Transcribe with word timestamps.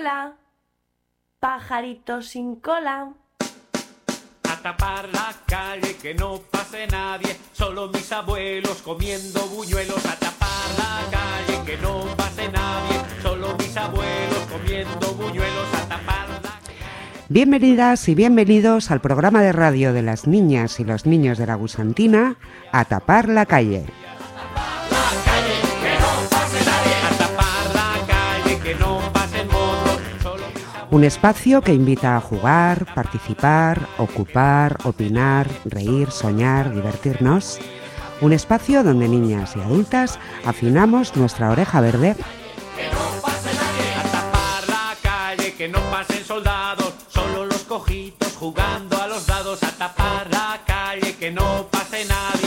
cola, 0.00 0.32
pajarito 1.40 2.22
sin 2.22 2.56
cola. 2.56 3.12
A 4.48 4.56
tapar 4.62 5.08
la 5.12 5.34
calle, 5.46 5.94
que 6.00 6.14
no 6.14 6.40
pase 6.50 6.86
nadie, 6.86 7.36
solo 7.52 7.88
mis 7.88 8.10
abuelos 8.10 8.80
comiendo 8.82 9.40
buñuelos. 9.48 10.04
A 10.06 10.16
tapar 10.16 10.68
la 10.78 10.94
calle, 11.10 11.64
que 11.66 11.76
no 11.82 12.04
pase 12.16 12.48
nadie, 12.48 12.96
solo 13.22 13.54
mis 13.58 13.76
abuelos 13.76 14.42
comiendo 14.50 15.06
buñuelos. 15.14 15.68
A 15.74 15.88
tapar 15.88 16.28
la 16.30 16.40
Bienvenidas 17.28 18.08
y 18.08 18.14
bienvenidos 18.14 18.90
al 18.90 19.00
programa 19.02 19.42
de 19.42 19.52
radio 19.52 19.92
de 19.92 20.02
las 20.02 20.26
niñas 20.26 20.80
y 20.80 20.84
los 20.84 21.04
niños 21.04 21.36
de 21.36 21.46
la 21.46 21.56
Gusantina, 21.56 22.36
A 22.72 22.86
Tapar 22.86 23.28
la 23.28 23.44
Calle. 23.44 23.84
Un 30.92 31.04
espacio 31.04 31.62
que 31.62 31.72
invita 31.72 32.16
a 32.16 32.20
jugar, 32.20 32.84
participar, 32.94 33.86
ocupar, 33.96 34.76
opinar, 34.82 35.48
reír, 35.64 36.10
soñar, 36.10 36.74
divertirnos. 36.74 37.60
Un 38.20 38.32
espacio 38.32 38.82
donde 38.82 39.06
niñas 39.06 39.54
y 39.54 39.60
adultas 39.60 40.18
afinamos 40.44 41.14
nuestra 41.14 41.50
oreja 41.50 41.80
verde 41.80 42.16
A 43.98 44.02
tapar 44.10 44.68
la 44.68 44.96
calle, 45.00 45.54
que 45.54 45.68
no 45.68 45.78
pasen 45.92 46.24
soldados, 46.24 46.92
solo 47.08 47.46
los 47.46 47.62
cojitos 47.62 48.34
jugando 48.36 49.00
a 49.00 49.06
los 49.06 49.24
dados. 49.28 49.62
A 49.62 49.70
tapar 49.70 50.28
la 50.28 50.60
calle, 50.66 51.14
que 51.14 51.30
no 51.30 51.68
pase 51.70 52.04
nadie, 52.04 52.39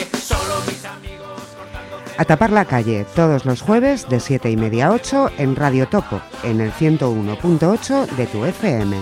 A 2.17 2.25
tapar 2.25 2.51
la 2.51 2.65
calle 2.65 3.05
todos 3.15 3.45
los 3.45 3.61
jueves 3.61 4.07
de 4.07 4.19
7 4.19 4.49
y 4.51 4.57
media 4.57 4.87
a 4.87 4.91
8 4.91 5.31
en 5.37 5.55
Radio 5.55 5.87
Topo, 5.87 6.21
en 6.43 6.61
el 6.61 6.71
101.8 6.71 8.05
de 8.15 8.27
tu 8.27 8.45
FM. 8.45 8.97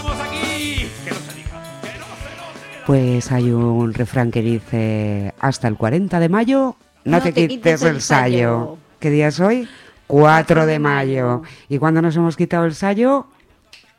Estamos 0.00 0.20
aquí. 0.26 0.86
Que 1.04 1.10
no 1.10 1.16
se 1.16 1.34
diga, 1.36 1.62
que 1.82 1.98
no 1.98 2.04
se 2.04 2.36
note. 2.36 2.84
Pues 2.86 3.32
hay 3.32 3.50
un 3.50 3.94
refrán 3.94 4.30
que 4.30 4.42
dice, 4.42 5.34
hasta 5.38 5.68
el 5.68 5.76
40 5.76 6.18
de 6.20 6.28
mayo 6.28 6.76
no, 7.04 7.20
te, 7.22 7.32
quites, 7.32 7.82
el 7.82 8.00
sayo. 8.00 8.76
¿Qué 8.98 9.10
día 9.10 9.28
es 9.28 9.40
hoy? 9.40 9.68
4 10.06 10.66
de 10.66 10.78
mayo. 10.78 11.42
¿Y 11.68 11.78
cuándo 11.78 12.02
nos 12.02 12.16
hemos 12.16 12.36
quitado 12.36 12.64
el 12.66 12.74
sayo? 12.74 13.26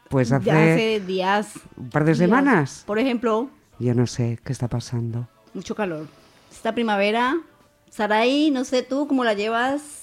Pues 0.09 0.31
hace, 0.31 0.45
Ya 0.45 0.53
hace 0.73 0.99
días. 0.99 1.53
un 1.77 1.89
par 1.89 2.03
de 2.03 2.11
días. 2.11 2.17
semanas. 2.19 2.83
Por 2.85 2.99
ejemplo, 2.99 3.49
Yo 3.79 3.93
no 3.95 4.05
sé 4.07 4.37
qué 4.43 4.51
está 4.51 4.67
pasando. 4.67 5.27
mucho 5.53 5.73
calor. 5.73 6.05
Esta 6.51 6.73
primavera, 6.75 7.37
Saraí, 7.89 8.51
no 8.51 8.65
sé 8.65 8.83
tú 8.83 9.07
cómo 9.07 9.23
la 9.23 9.33
llevas. 9.33 10.00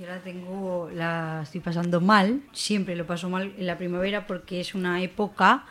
Yo 0.00 0.06
la 0.06 0.18
tengo, 0.20 0.88
la 0.94 1.40
estoy 1.42 1.60
pasando 1.60 2.00
mal, 2.00 2.40
siempre 2.52 2.96
lo 2.96 3.06
paso 3.06 3.28
mal 3.28 3.52
en 3.58 3.66
la 3.66 3.76
primavera 3.76 4.26
porque 4.26 4.60
es 4.60 4.74
una 4.74 5.02
época 5.02 5.66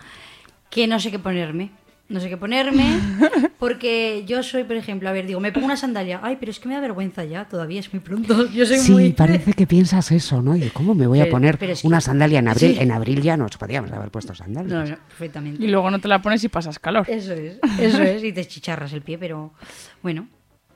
que 0.70 0.86
no 0.86 1.00
sé 1.00 1.10
qué 1.10 1.18
ponerme. 1.18 1.72
No 2.10 2.20
sé 2.20 2.28
qué 2.30 2.38
ponerme, 2.38 3.00
porque 3.60 4.24
yo 4.28 4.42
soy, 4.42 4.64
por 4.64 4.76
ejemplo, 4.76 5.10
a 5.10 5.12
ver, 5.12 5.28
digo, 5.28 5.40
me 5.40 5.52
pongo 5.52 5.68
una 5.68 5.78
sandalia, 5.78 6.20
ay, 6.24 6.38
pero 6.40 6.52
es 6.52 6.60
que 6.60 6.68
me 6.68 6.74
da 6.74 6.82
vergüenza 6.82 7.24
ya, 7.24 7.46
todavía 7.48 7.80
es 7.80 7.94
muy 7.94 8.00
pronto, 8.00 8.48
yo 8.52 8.66
soy 8.66 8.78
Sí, 8.80 8.92
muy... 8.92 9.14
parece 9.14 9.54
que 9.54 9.68
piensas 9.68 10.12
eso, 10.12 10.42
¿no? 10.42 10.56
Y 10.56 10.70
¿cómo 10.72 10.96
me 10.96 11.06
voy 11.06 11.22
a 11.22 11.30
poner 11.30 11.60
pero 11.60 11.74
es 11.74 11.82
que- 11.82 11.88
una 11.88 12.02
sandalia 12.02 12.40
en 12.40 12.48
abril? 12.48 12.74
Sí. 12.76 12.80
En 12.82 12.92
abril 12.92 13.22
ya 13.22 13.38
nos 13.38 13.58
podíamos 13.58 13.92
haber 13.92 14.10
puesto 14.10 14.34
sandalias. 14.34 14.72
No, 14.74 14.84
no, 14.86 14.98
perfectamente. 15.08 15.64
Y 15.64 15.68
luego 15.68 15.92
no 15.92 16.00
te 16.00 16.08
la 16.08 16.20
pones 16.20 16.44
y 16.44 16.50
pasas 16.50 16.80
calor. 16.80 17.08
Eso 17.08 17.34
es, 17.34 17.60
eso 17.80 18.02
es, 18.02 18.24
y 18.24 18.34
te 18.34 18.44
chicharras 18.48 18.92
el 18.94 19.04
pie, 19.04 19.20
pero 19.20 19.54
bueno. 20.02 20.28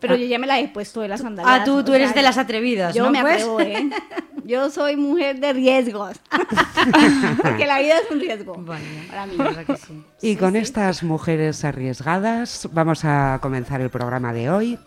Pero 0.04 0.16
Ah. 0.16 0.18
yo 0.18 0.26
ya 0.26 0.38
me 0.38 0.48
la 0.48 0.60
he 0.60 0.68
puesto 0.68 1.00
de 1.00 1.08
las 1.08 1.22
sandalias. 1.22 1.62
Ah, 1.62 1.64
tú, 1.64 1.82
tú 1.82 1.94
eres 1.94 2.10
sea, 2.10 2.16
de 2.18 2.24
las 2.24 2.38
atrevidas, 2.38 2.94
Yo 2.94 3.06
¿no? 3.06 3.12
me 3.12 3.22
Pues? 3.22 3.36
atrevo, 3.36 3.60
¿eh? 3.62 3.90
Yo 4.46 4.70
soy 4.70 4.98
mujer 4.98 5.40
de 5.40 5.54
riesgos. 5.54 6.20
Porque 7.42 7.66
la 7.66 7.80
vida 7.80 8.00
es 8.00 8.12
un 8.12 8.20
riesgo. 8.20 8.56
Vaya, 8.58 8.84
Para 9.10 9.26
mí. 9.26 9.38
que 9.66 9.78
sí. 9.78 10.04
Y 10.22 10.36
con 10.36 10.58
estas 10.58 11.04
mujeres 11.04 11.64
arriesgadas 11.64 12.68
vamos 12.74 13.06
a 13.06 13.40
comenzar 13.42 13.80
el 13.80 13.90
programa 13.90 14.34
de 14.34 14.50
hoy. 14.50 14.78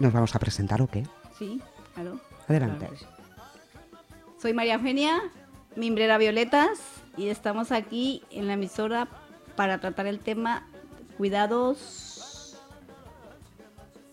¿Nos 0.00 0.12
vamos 0.12 0.34
a 0.34 0.40
presentar 0.40 0.82
o 0.82 0.88
qué? 0.88 1.04
Sí, 1.38 1.60
claro. 1.94 2.18
Adelante. 2.48 2.88
Soy 4.42 4.52
María 4.52 4.74
Eugenia, 4.74 5.20
mimbrera 5.76 6.18
Violetas, 6.18 6.78
y 7.16 7.28
estamos 7.28 7.70
aquí 7.70 8.22
en 8.32 8.48
la 8.48 8.54
emisora 8.54 9.06
para 9.54 9.78
tratar 9.80 10.06
el 10.06 10.18
tema 10.18 10.66
cuidados, 11.16 12.15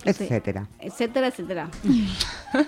Etcétera. 0.06 0.68
etcétera, 0.80 1.28
etcétera. 1.28 1.70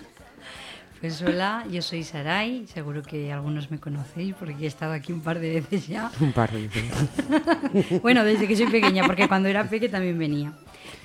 Pues 1.02 1.22
hola, 1.22 1.66
yo 1.70 1.82
soy 1.84 2.04
Saray, 2.04 2.66
seguro 2.68 3.04
que 3.04 3.32
algunos 3.32 3.70
me 3.70 3.80
conocéis 3.80 4.34
porque 4.34 4.56
he 4.64 4.66
estado 4.66 4.94
aquí 4.94 5.12
un 5.14 5.22
par 5.22 5.40
de 5.40 5.60
veces 5.60 5.88
ya. 5.88 6.10
Un 6.20 6.32
par 6.32 6.52
de 6.52 6.68
veces. 6.68 8.00
Bueno, 8.02 8.24
desde 8.24 8.48
que 8.48 8.56
soy 8.56 8.68
pequeña, 8.68 9.06
porque 9.06 9.28
cuando 9.28 9.48
era 9.50 9.70
peque 9.70 9.88
también 9.90 10.18
venía. 10.18 10.54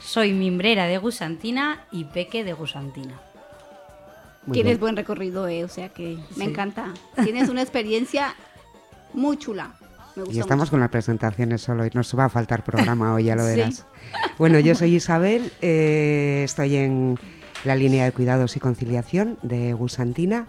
Soy 0.00 0.32
mimbrera 0.32 0.86
de 0.86 0.96
Gusantina 0.96 1.84
y 1.92 2.04
peque 2.04 2.44
de 2.44 2.52
Gusantina. 2.54 3.20
Muy 4.46 4.54
Tienes 4.54 4.74
bien. 4.74 4.80
buen 4.80 4.96
recorrido, 4.96 5.46
eh, 5.48 5.64
o 5.64 5.69
sea 5.69 5.90
que 5.90 6.16
me 6.36 6.44
Sí. 6.44 6.50
encanta. 6.50 6.94
Tienes 7.22 7.50
una 7.50 7.60
experiencia 7.60 8.34
muy 9.12 9.36
chula. 9.36 9.74
Me 10.16 10.22
gusta 10.25 10.37
Y 10.37 10.41
estamos 10.41 10.62
mucho. 10.65 10.71
con 10.72 10.81
las 10.81 10.91
presentaciones 10.91 11.60
solo 11.62 11.87
y 11.87 11.91
nos 11.94 12.16
va 12.19 12.26
a 12.26 12.28
faltar 12.28 12.65
programa 12.65 13.15
hoy, 13.15 13.25
ya 13.25 13.37
lo 13.37 13.43
Sí. 13.44 13.48
verás. 13.56 13.87
Bueno, 14.38 14.59
yo 14.59 14.75
soy 14.75 14.97
Isabel, 14.97 15.53
eh, 15.62 16.43
estoy 16.44 16.76
en 16.76 17.19
la 17.65 17.75
línea 17.76 18.04
de 18.04 18.12
cuidados 18.12 18.56
y 18.56 18.60
conciliación 18.60 19.38
de 19.43 19.72
Gusantina, 19.75 20.47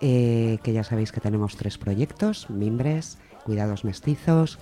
eh, 0.00 0.58
que 0.62 0.72
ya 0.72 0.84
sabéis 0.84 1.12
que 1.12 1.20
tenemos 1.20 1.56
tres 1.56 1.76
proyectos, 1.76 2.48
Mimbres, 2.50 3.18
Cuidados 3.44 3.84
Mestizos, 3.84 4.58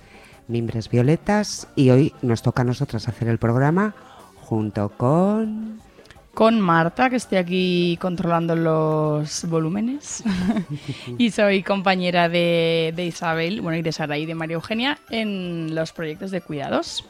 Mimbres 0.47 0.89
Violetas, 0.89 1.67
y 1.75 1.91
hoy 1.91 2.13
nos 2.21 2.41
toca 2.41 2.63
a 2.63 2.65
nosotras 2.65 3.07
hacer 3.07 3.27
el 3.27 3.37
programa 3.37 3.93
junto 4.41 4.89
con... 4.89 5.79
Con 6.39 6.61
Marta, 6.61 7.09
que 7.09 7.17
estoy 7.17 7.37
aquí 7.37 7.97
controlando 7.99 8.55
los 8.55 9.43
volúmenes. 9.49 10.23
y 11.17 11.31
soy 11.31 11.63
compañera 11.63 12.29
de, 12.29 12.93
de 12.95 13.05
Isabel, 13.07 13.59
bueno, 13.59 13.77
y 13.77 13.81
de 13.81 13.91
Sara 13.91 14.17
y 14.17 14.25
de 14.25 14.35
María 14.35 14.55
Eugenia 14.55 14.99
en 15.09 15.75
los 15.75 15.91
proyectos 15.91 16.31
de 16.31 16.39
cuidados. 16.39 17.03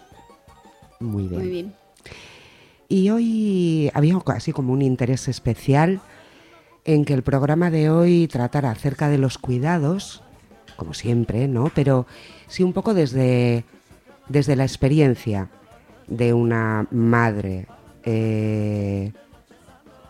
Muy 1.00 1.28
bien. 1.28 1.41
Muy 1.41 1.47
bien. 1.47 1.73
Y 2.88 3.12
hoy 3.12 3.91
había 3.94 4.18
así 4.34 4.51
como 4.51 4.73
un 4.73 4.81
interés 4.81 5.28
especial 5.28 6.01
en 6.83 7.06
que 7.06 7.13
el 7.13 7.21
programa 7.21 7.69
de 7.69 7.92
hoy 7.92 8.27
tratara 8.27 8.71
acerca 8.71 9.09
de 9.09 9.19
los 9.19 9.38
cuidados, 9.38 10.24
como 10.75 10.95
siempre, 10.95 11.48
¿no? 11.48 11.71
Pero 11.75 12.07
sí 12.48 12.63
un 12.63 12.74
poco 12.74 12.95
desde, 12.95 13.63
desde 14.27 14.56
la 14.56 14.63
experiencia 14.63 15.51
de 16.07 16.33
una 16.33 16.88
madre 16.89 17.68
eh, 18.11 19.13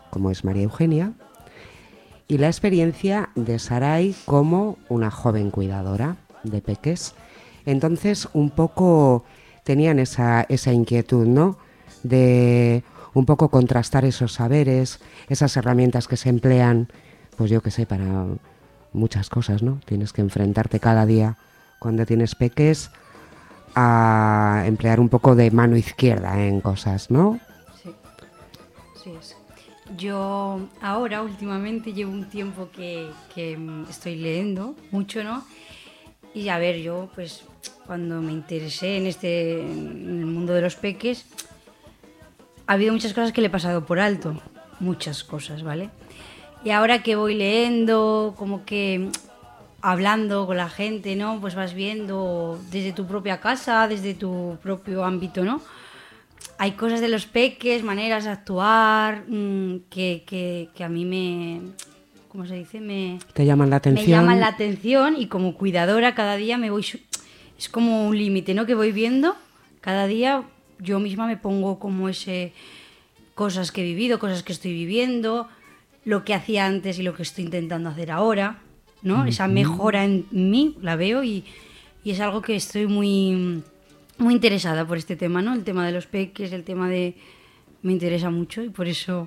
como 0.08 0.30
es 0.30 0.42
María 0.42 0.62
Eugenia 0.62 1.12
y 2.28 2.38
la 2.38 2.46
experiencia 2.46 3.28
de 3.34 3.58
Sarai 3.58 4.14
como 4.24 4.78
una 4.88 5.10
joven 5.10 5.50
cuidadora 5.50 6.16
de 6.42 6.62
peques. 6.62 7.14
Entonces, 7.66 8.26
un 8.32 8.48
poco 8.48 9.24
tenían 9.64 9.98
esa, 9.98 10.46
esa 10.48 10.72
inquietud, 10.72 11.26
¿no? 11.26 11.58
De 12.02 12.84
un 13.12 13.26
poco 13.26 13.50
contrastar 13.50 14.06
esos 14.06 14.32
saberes, 14.32 15.00
esas 15.28 15.54
herramientas 15.58 16.08
que 16.08 16.16
se 16.16 16.30
emplean, 16.30 16.88
pues 17.36 17.50
yo 17.50 17.60
qué 17.60 17.70
sé, 17.70 17.84
para 17.84 18.24
muchas 18.94 19.28
cosas, 19.28 19.62
¿no? 19.62 19.78
Tienes 19.84 20.14
que 20.14 20.22
enfrentarte 20.22 20.80
cada 20.80 21.04
día 21.04 21.36
cuando 21.78 22.06
tienes 22.06 22.34
peques 22.34 22.90
a 23.74 24.62
emplear 24.66 25.00
un 25.00 25.10
poco 25.10 25.34
de 25.34 25.50
mano 25.50 25.76
izquierda 25.76 26.42
en 26.42 26.62
cosas, 26.62 27.10
¿no? 27.10 27.38
Yo 29.96 30.60
ahora 30.80 31.22
últimamente 31.22 31.92
llevo 31.92 32.12
un 32.12 32.28
tiempo 32.28 32.68
que, 32.70 33.10
que, 33.34 33.56
mm, 33.56 33.86
estoy 33.90 34.16
leyendo 34.16 34.76
mucho, 34.90 35.24
¿no? 35.24 35.44
Y 36.34 36.48
a 36.48 36.58
ver, 36.58 36.78
yo 36.78 37.10
pues 37.14 37.44
cuando 37.86 38.20
me 38.20 38.32
interesé 38.32 38.96
en 38.96 39.06
este 39.06 39.60
en 39.60 40.20
el 40.20 40.26
mundo 40.26 40.52
de 40.52 40.60
los 40.60 40.76
peques, 40.76 41.26
ha 42.66 42.74
habido 42.74 42.92
muchas 42.92 43.12
cosas 43.12 43.32
que 43.32 43.40
le 43.40 43.48
he 43.48 43.50
pasado 43.50 43.84
por 43.84 43.98
alto, 43.98 44.40
muchas 44.78 45.24
cosas, 45.24 45.64
¿vale? 45.64 45.90
Y 46.62 46.70
ahora 46.70 47.02
que 47.02 47.16
voy 47.16 47.34
leyendo, 47.34 48.34
como 48.36 48.64
que 48.64 49.10
hablando 49.82 50.46
con 50.46 50.56
la 50.56 50.68
gente, 50.68 51.16
¿no? 51.16 51.40
Pues 51.40 51.54
vas 51.54 51.74
viendo 51.74 52.60
desde 52.70 52.92
tu 52.92 53.06
propia 53.06 53.40
casa, 53.40 53.88
desde 53.88 54.14
tu 54.14 54.58
propio 54.62 55.04
ámbito, 55.04 55.44
¿no? 55.44 55.60
Hay 56.62 56.72
cosas 56.72 57.00
de 57.00 57.08
los 57.08 57.24
peques, 57.24 57.82
maneras 57.82 58.24
de 58.24 58.30
actuar, 58.30 59.24
mm, 59.26 59.84
que, 59.88 60.24
que- 60.26 60.68
que 60.74 60.84
a 60.84 60.90
mí 60.90 61.06
me, 61.06 61.62
¿cómo 62.28 62.44
se 62.44 62.54
dice? 62.56 62.80
Me, 62.80 63.18
Te 63.32 63.46
llaman 63.46 63.70
la 63.70 63.76
atención. 63.76 64.04
me 64.04 64.10
llaman 64.10 64.40
la 64.40 64.48
atención 64.48 65.16
y 65.16 65.24
como 65.26 65.54
cuidadora 65.54 66.14
cada 66.14 66.36
día 66.36 66.58
me 66.58 66.68
voy... 66.70 66.84
Es 67.58 67.68
como 67.70 68.06
un 68.06 68.16
límite, 68.18 68.52
¿no? 68.52 68.66
Que 68.66 68.74
voy 68.74 68.92
viendo. 68.92 69.36
Cada 69.80 70.06
día 70.06 70.42
yo 70.78 71.00
misma 71.00 71.26
me 71.26 71.38
pongo 71.38 71.78
como 71.78 72.10
ese... 72.10 72.52
Cosas 73.34 73.72
que 73.72 73.80
he 73.80 73.84
vivido, 73.84 74.18
cosas 74.18 74.42
que 74.42 74.52
estoy 74.52 74.74
viviendo, 74.74 75.48
lo 76.04 76.24
que 76.26 76.34
hacía 76.34 76.66
antes 76.66 76.98
y 76.98 77.02
lo 77.02 77.14
que 77.14 77.22
estoy 77.22 77.44
intentando 77.44 77.88
hacer 77.88 78.10
ahora, 78.10 78.58
¿no? 79.02 79.24
Esa 79.24 79.48
mejora 79.48 80.04
en 80.04 80.26
mí 80.30 80.76
la 80.82 80.94
veo 80.96 81.24
y, 81.24 81.44
y 82.04 82.10
es 82.10 82.20
algo 82.20 82.42
que 82.42 82.54
estoy 82.54 82.86
muy, 82.86 83.62
muy 84.20 84.34
interesada 84.34 84.86
por 84.86 84.98
este 84.98 85.16
tema, 85.16 85.42
¿no? 85.42 85.54
El 85.54 85.64
tema 85.64 85.86
de 85.86 85.92
los 85.92 86.06
peques, 86.06 86.52
el 86.52 86.64
tema 86.64 86.88
de... 86.88 87.16
Me 87.82 87.92
interesa 87.92 88.30
mucho 88.30 88.62
y 88.62 88.68
por 88.68 88.86
eso 88.86 89.26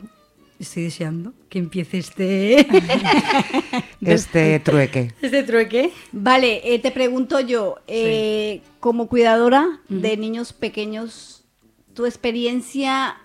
estoy 0.59 0.83
deseando 0.83 1.33
que 1.49 1.59
empiece 1.59 1.97
este... 1.97 2.67
Este 4.01 4.59
trueque. 4.59 5.13
Este 5.21 5.43
trueque. 5.43 5.91
Vale, 6.11 6.61
eh, 6.73 6.79
te 6.79 6.91
pregunto 6.91 7.39
yo, 7.39 7.77
eh, 7.87 8.61
como 8.81 9.07
cuidadora 9.07 9.79
de 9.87 10.17
niños 10.17 10.51
pequeños, 10.51 11.45
tu 11.93 12.05
experiencia 12.05 13.15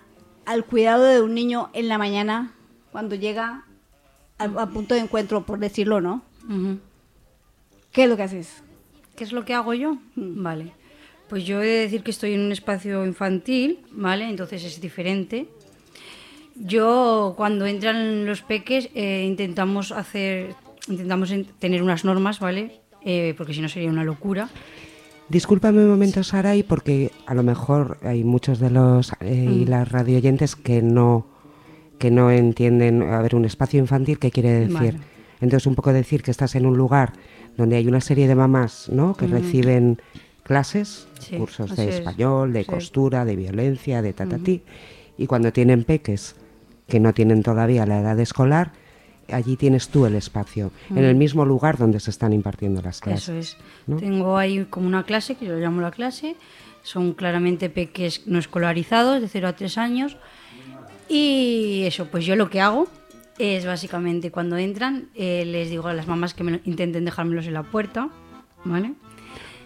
al 0.45 0.65
cuidado 0.65 1.03
de 1.03 1.21
un 1.21 1.33
niño 1.33 1.69
en 1.73 1.89
la 1.89 1.97
mañana, 1.97 2.53
cuando 2.93 3.15
llega 3.15 3.65
a, 4.37 4.45
a 4.45 4.69
punto 4.69 4.95
de 4.95 5.01
encuentro, 5.01 5.45
por 5.45 5.59
decirlo, 5.59 5.99
¿no? 5.99 6.23
¿Qué 7.91 8.03
es 8.03 8.09
lo 8.09 8.15
que 8.15 8.23
haces? 8.23 8.63
¿Qué 9.17 9.25
es 9.25 9.33
lo 9.33 9.43
que 9.43 9.53
hago 9.53 9.73
yo? 9.73 9.97
Vale. 10.15 10.71
Pues 11.29 11.45
yo 11.45 11.61
he 11.61 11.67
de 11.67 11.79
decir 11.81 12.01
que 12.03 12.11
estoy 12.11 12.33
en 12.33 12.41
un 12.41 12.51
espacio 12.51 13.05
infantil, 13.05 13.79
¿vale? 13.91 14.27
Entonces 14.27 14.63
es 14.65 14.81
diferente. 14.81 15.47
Yo, 16.55 17.35
cuando 17.37 17.65
entran 17.65 18.25
los 18.25 18.41
peques, 18.41 18.89
eh, 18.95 19.23
intentamos 19.25 19.91
hacer, 19.91 20.55
intentamos 20.89 21.31
en- 21.31 21.45
tener 21.45 21.81
unas 21.83 22.03
normas, 22.03 22.39
¿vale? 22.39 22.81
Eh, 23.05 23.33
porque 23.37 23.53
si 23.53 23.61
no 23.61 23.69
sería 23.69 23.89
una 23.89 24.03
locura. 24.03 24.49
Discúlpame 25.29 25.83
un 25.83 25.89
momento, 25.89 26.23
Saray, 26.23 26.63
porque 26.63 27.11
a 27.27 27.33
lo 27.35 27.43
mejor 27.43 27.97
hay 28.01 28.23
muchos 28.23 28.59
de 28.59 28.71
los 28.71 29.11
eh, 29.21 29.45
y 29.49 29.65
Mm. 29.65 29.69
las 29.69 29.91
radioyentes 29.91 30.55
que 30.55 30.81
no 30.81 31.27
que 31.99 32.11
no 32.11 32.31
entienden 32.31 33.03
a 33.03 33.21
ver 33.21 33.35
un 33.35 33.43
espacio 33.43 33.77
infantil 33.77 34.19
qué 34.19 34.31
quiere 34.31 34.51
decir. 34.51 34.73
Vale. 34.73 34.93
Entonces 35.41 35.67
un 35.67 35.75
poco 35.75 35.91
decir 35.91 36.23
que 36.23 36.31
estás 36.31 36.55
en 36.55 36.65
un 36.65 36.77
lugar 36.77 37.11
donde 37.57 37.75
hay 37.75 37.87
una 37.87 37.99
serie 37.99 38.25
de 38.25 38.35
mamás, 38.35 38.87
¿no? 38.89 39.17
Que 39.17 39.27
reciben 39.27 40.01
clases, 40.49 41.07
Sí, 41.19 41.37
cursos 41.37 41.75
de 41.75 41.87
es. 41.89 41.95
español, 41.97 42.51
de 42.53 42.63
Sí. 42.63 42.65
costura, 42.71 43.23
de 43.23 43.35
violencia, 43.35 44.01
de 44.01 44.13
tatatí, 44.13 44.63
y 45.15 45.27
cuando 45.27 45.53
tienen 45.53 45.83
peques 45.83 46.35
que 46.87 46.99
no 46.99 47.13
tienen 47.13 47.43
todavía 47.43 47.85
la 47.85 47.99
edad 47.99 48.19
escolar, 48.19 48.71
allí 49.31 49.55
tienes 49.57 49.89
tú 49.89 50.07
el 50.07 50.15
espacio, 50.15 50.71
en 50.89 51.03
el 51.05 51.13
mismo 51.15 51.45
lugar 51.45 51.77
donde 51.77 51.99
se 51.99 52.09
están 52.09 52.33
impartiendo 52.33 52.81
las 52.81 52.99
clases. 52.99 53.29
Eso 53.29 53.33
es. 53.37 53.57
¿no? 53.85 53.97
Tengo 53.97 54.37
ahí 54.39 54.65
como 54.71 54.87
una 54.87 55.03
clase, 55.03 55.35
que 55.35 55.45
yo 55.45 55.55
llamo 55.59 55.81
la 55.81 55.91
clase. 55.91 56.35
Son 56.81 57.13
claramente 57.13 57.69
peques 57.69 58.25
no 58.25 58.39
escolarizados, 58.39 59.21
de 59.21 59.27
0 59.27 59.49
a 59.49 59.53
3 59.53 59.77
años. 59.77 60.17
Y 61.07 61.83
eso, 61.85 62.05
pues 62.07 62.25
yo 62.25 62.35
lo 62.35 62.49
que 62.49 62.59
hago 62.61 62.87
es 63.37 63.65
básicamente 63.67 64.31
cuando 64.31 64.57
entran, 64.57 65.09
eh, 65.13 65.43
les 65.45 65.69
digo 65.69 65.87
a 65.87 65.93
las 65.93 66.07
mamás 66.07 66.33
que 66.33 66.43
me 66.43 66.51
lo- 66.53 66.59
intenten 66.65 67.05
dejármelos 67.05 67.45
en 67.45 67.53
la 67.53 67.63
puerta, 67.63 68.09
¿vale? 68.65 68.93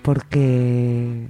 Porque 0.04 1.28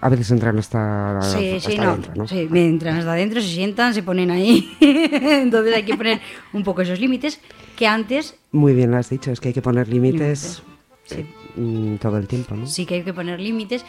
a 0.00 0.08
veces 0.08 0.30
entran 0.30 0.58
hasta, 0.58 1.20
Sí, 1.22 1.54
hasta 1.56 1.70
sí, 1.70 1.78
no. 1.78 1.90
adentro, 1.90 2.12
¿no? 2.16 2.28
Sí, 2.28 2.48
entran 2.52 2.96
hasta 2.96 3.12
adentro, 3.12 3.40
se 3.40 3.48
sientan, 3.48 3.94
se 3.94 4.02
ponen 4.02 4.30
ahí. 4.30 4.70
Entonces 4.80 5.74
hay 5.74 5.84
que 5.84 5.96
poner 5.96 6.20
un 6.52 6.62
poco 6.64 6.82
esos 6.82 7.00
límites 7.00 7.40
que 7.76 7.86
antes 7.86 8.34
Muy 8.52 8.74
bien 8.74 8.90
lo 8.90 8.98
has 8.98 9.08
dicho, 9.10 9.30
es 9.30 9.40
que 9.40 9.48
hay 9.48 9.54
que 9.54 9.62
poner 9.62 9.88
límites 9.88 10.62
sí, 11.04 11.24
mm, 11.56 11.96
todo 11.96 12.18
el 12.18 12.26
tiempo, 12.26 12.54
¿no? 12.54 12.66
sí 12.66 12.84
que 12.84 12.96
hay 12.96 13.02
que 13.02 13.14
poner 13.14 13.40
límites. 13.40 13.84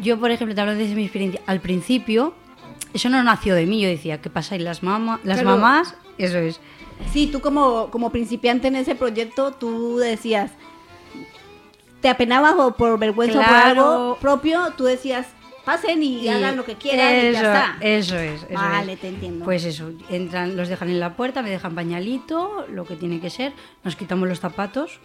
Yo, 0.00 0.18
por 0.18 0.30
ejemplo, 0.30 0.54
te 0.54 0.60
hablo 0.62 0.74
desde 0.74 0.94
mi 0.94 1.02
experiencia. 1.02 1.40
Al 1.46 1.60
principio, 1.60 2.32
eso 2.94 3.08
no 3.10 3.22
nació 3.22 3.54
de 3.54 3.66
mí. 3.66 3.80
Yo 3.82 3.88
decía, 3.88 4.20
¿qué 4.22 4.30
pasa? 4.30 4.56
Y 4.56 4.60
las, 4.60 4.82
mama, 4.82 5.20
las 5.24 5.40
Claro. 5.40 5.56
mamás, 5.58 5.94
eso 6.16 6.38
es. 6.38 6.58
Sí, 7.12 7.28
tú 7.30 7.40
como, 7.40 7.90
como 7.90 8.10
principiante 8.10 8.68
en 8.68 8.76
ese 8.76 8.94
proyecto, 8.94 9.52
tú 9.52 9.98
decías, 9.98 10.52
te 12.00 12.08
apenabas 12.08 12.54
o 12.56 12.72
por 12.72 12.98
vergüenza 12.98 13.38
o 13.40 13.42
por 13.42 13.54
algo 13.54 14.18
propio, 14.20 14.72
tú 14.76 14.84
decías, 14.84 15.26
pasen 15.64 16.02
y, 16.02 16.28
hagan 16.28 16.56
lo 16.56 16.64
que 16.64 16.74
quieran 16.76 17.08
y 17.14 17.20
ya 17.22 17.28
eso, 17.30 17.38
está. 17.38 17.76
Eso 17.80 18.16
es. 18.18 18.42
eso 18.42 18.54
Vale, 18.54 18.94
es. 18.94 19.00
te 19.00 19.08
entiendo. 19.08 19.44
Pues 19.44 19.64
eso, 19.64 19.90
entran, 20.08 20.56
los 20.56 20.68
dejan 20.68 20.88
en 20.88 21.00
la 21.00 21.14
puerta, 21.14 21.42
me 21.42 21.50
dejan 21.50 21.74
pañalito, 21.74 22.66
lo 22.72 22.84
que 22.84 22.96
tiene 22.96 23.20
que 23.20 23.30
ser. 23.30 23.52
Nos 23.84 23.96
quitamos 23.96 24.28
los 24.28 24.40
zapatos. 24.40 24.98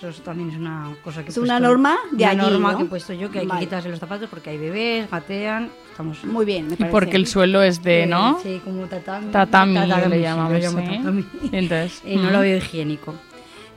Eso 0.00 0.22
también 0.22 0.50
es 0.50 0.56
una 0.56 0.94
cosa 1.02 1.22
que 1.22 1.26
he 1.26 1.30
Es 1.30 1.38
una 1.38 1.54
puesto- 1.58 1.68
norma 1.68 1.96
de 2.12 2.22
una 2.22 2.30
allí, 2.30 2.40
norma 2.40 2.70
¿no? 2.70 2.78
que 2.78 2.84
he 2.84 2.86
puesto 2.86 3.12
yo, 3.14 3.32
que 3.32 3.40
hay 3.40 3.46
Vale. 3.46 3.58
que 3.58 3.66
quitarse 3.66 3.88
los 3.88 3.98
zapatos 3.98 4.28
porque 4.30 4.50
hay 4.50 4.56
bebés, 4.58 5.10
gatean. 5.10 5.72
Estamos 5.90 6.24
Muy 6.24 6.46
bien, 6.46 6.68
me 6.68 6.74
Y 6.74 6.84
porque 6.88 7.16
el 7.16 7.26
suelo 7.26 7.62
es 7.62 7.82
de, 7.82 8.06
¿no? 8.06 8.38
Sí, 8.40 8.60
como 8.64 8.86
tatami. 8.86 9.32
Tatami, 9.32 9.74
Tatami, 9.74 10.08
le 10.08 10.16
sí, 10.18 10.22
llamamos. 10.22 10.52
lo 10.52 10.58
llamo 10.60 10.78
tatami. 10.84 11.26
Entonces, 11.50 12.00
Y 12.06 12.14
no 12.14 12.30
lo 12.30 12.38
veo 12.38 12.58
higiénico. 12.58 13.12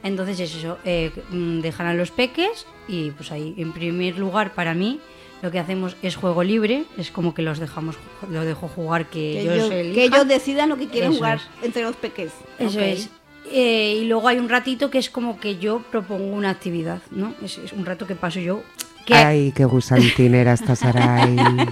Entonces 0.04 0.40
es 0.40 0.56
eso, 0.56 0.78
eh, 0.84 1.12
mm, 1.30 1.60
dejan 1.60 1.88
a 1.88 1.94
los 1.94 2.12
peques 2.12 2.66
y 2.88 3.12
pues 3.12 3.32
ahí, 3.32 3.54
en 3.58 3.72
primer 3.72 4.18
lugar, 4.18 4.54
para 4.54 4.74
mí, 4.74 5.00
lo 5.42 5.52
que 5.52 5.60
hacemos 5.60 5.96
es 6.02 6.16
juego 6.16 6.44
libre, 6.44 6.86
es 6.98 7.12
como 7.12 7.34
que 7.34 7.42
los 7.42 7.60
dejamos, 7.60 7.96
lo 8.30 8.44
dejo 8.44 8.68
jugar 8.68 9.08
que, 9.08 9.20
que 9.20 9.42
ellos, 9.42 9.70
que 9.70 10.04
ellos 10.04 10.28
decidan 10.28 10.70
lo 10.70 10.78
que 10.78 10.88
quieren 10.88 11.12
Eso 11.12 11.20
jugar 11.20 11.38
es. 11.38 11.66
entre 11.66 11.84
los 11.84 11.96
peques. 11.96 12.32
Eso 12.60 12.80
es. 12.80 13.10
Eh, 13.52 14.00
y 14.02 14.06
luego 14.06 14.28
hay 14.28 14.38
un 14.38 14.50
ratito 14.50 14.90
que 14.90 15.00
es 15.00 15.10
como 15.10 15.40
que 15.40 15.58
yo 15.58 15.84
propongo 15.92 16.26
una 16.36 16.52
actividad, 16.52 17.02
¿no? 17.10 17.34
Es, 17.44 17.58
es 17.58 17.74
un 17.74 17.86
rato 17.86 18.08
que 18.08 18.16
paso 18.16 18.40
yo. 18.40 18.62
Que 19.06 19.14
Ay, 19.16 19.52
qué 19.56 19.66
gusantinera 19.66 20.54
esta 20.54 20.76
Saray. 20.76 21.36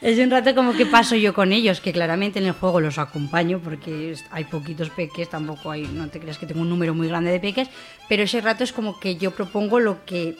Es 0.00 0.16
un 0.20 0.30
rato 0.30 0.54
como 0.54 0.72
que 0.74 0.86
paso 0.86 1.16
yo 1.16 1.34
con 1.34 1.52
ellos, 1.52 1.80
que 1.80 1.92
claramente 1.92 2.38
en 2.38 2.46
el 2.46 2.52
juego 2.52 2.80
los 2.80 2.98
acompaño 2.98 3.58
porque 3.58 4.14
hay 4.30 4.44
poquitos 4.44 4.90
peques, 4.90 5.28
tampoco 5.28 5.72
hay, 5.72 5.82
no 5.88 6.08
te 6.08 6.20
creas 6.20 6.38
que 6.38 6.46
tengo 6.46 6.60
un 6.62 6.68
número 6.70 6.94
muy 6.94 7.08
grande 7.08 7.30
de 7.32 7.40
peques, 7.40 7.68
pero 8.08 8.22
ese 8.22 8.40
rato 8.40 8.62
es 8.64 8.72
como 8.72 9.00
que 9.00 9.16
yo 9.16 9.32
propongo 9.32 9.80
lo 9.80 10.04
que, 10.06 10.36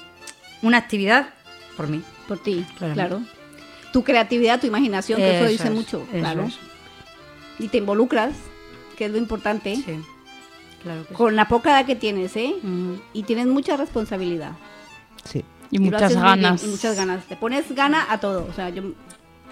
una 0.63 0.79
actividad 0.79 1.31
por 1.77 1.89
mí. 1.89 2.03
Por 2.29 2.39
ti, 2.39 2.65
Claro. 2.79 2.95
claro. 2.95 3.23
Tu 3.93 4.05
creatividad, 4.05 4.61
tu 4.61 4.69
imaginación, 4.69 5.19
que 5.19 5.29
eso, 5.37 5.45
Eso 5.45 5.51
dice 5.53 5.69
es, 5.69 5.75
mucho, 5.75 6.03
eso 6.13 6.19
claro. 6.21 6.45
es. 6.45 6.59
Y 7.59 7.69
te 7.69 7.79
involucras, 7.79 8.37
que 8.97 9.07
es 9.07 9.11
lo 9.11 9.19
importante, 9.19 9.75
Sí, 9.75 9.99
claro 10.83 11.03
que 11.03 11.09
sí. 11.09 11.15
con 11.15 11.35
la 11.37 11.49
poca 11.49 11.71
edad 11.73 11.85
que 11.85 11.97
tienes, 11.97 12.37
¿eh? 12.37 12.55
Y 13.13 13.23
tienes 13.25 13.47
mucha 13.47 13.77
responsabilidad. 13.77 14.53
Sí. 15.25 15.45
Y 15.71 15.79
lo 15.79 15.85
muchas 15.85 16.15
muy 16.15 16.23
bien, 16.23 16.43
ganas. 16.43 16.65
y 16.65 16.67
muchas 16.69 16.97
ganas. 16.97 17.25
Te 17.25 17.37
pones 17.37 17.75
gana 17.75 18.07
a 18.11 18.19
todo. 18.19 18.47
O 18.49 18.53
sea, 18.53 18.71
yo 18.71 18.83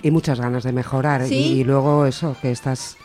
Y 0.03 0.11
muchas 0.11 0.41
ganas 0.41 0.65
de 0.65 0.73
mejorar. 0.73 1.27
Sí. 1.27 1.35
Y, 1.35 1.65
luego 1.65 2.07
eso, 2.07 2.37
que 2.41 2.51
estás 2.51 2.97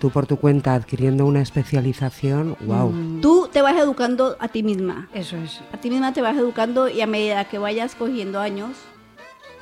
tú 0.00 0.10
por 0.10 0.26
tu 0.26 0.36
cuenta 0.36 0.74
adquiriendo 0.74 1.24
una 1.24 1.40
especialización, 1.40 2.56
wow. 2.60 2.90
Mm, 2.90 3.20
Tú 3.20 3.48
te 3.50 3.62
vas 3.62 3.76
educando 3.76 4.36
a 4.38 4.48
ti 4.48 4.62
misma. 4.62 5.08
Eso 5.14 5.36
es. 5.36 5.60
A 5.72 5.78
ti 5.78 5.90
misma 5.90 6.12
te 6.12 6.22
vas 6.22 6.36
educando 6.36 6.88
y 6.88 7.00
a 7.00 7.06
medida 7.06 7.44
que 7.46 7.58
vayas 7.58 7.94
cogiendo 7.94 8.40
años, 8.40 8.72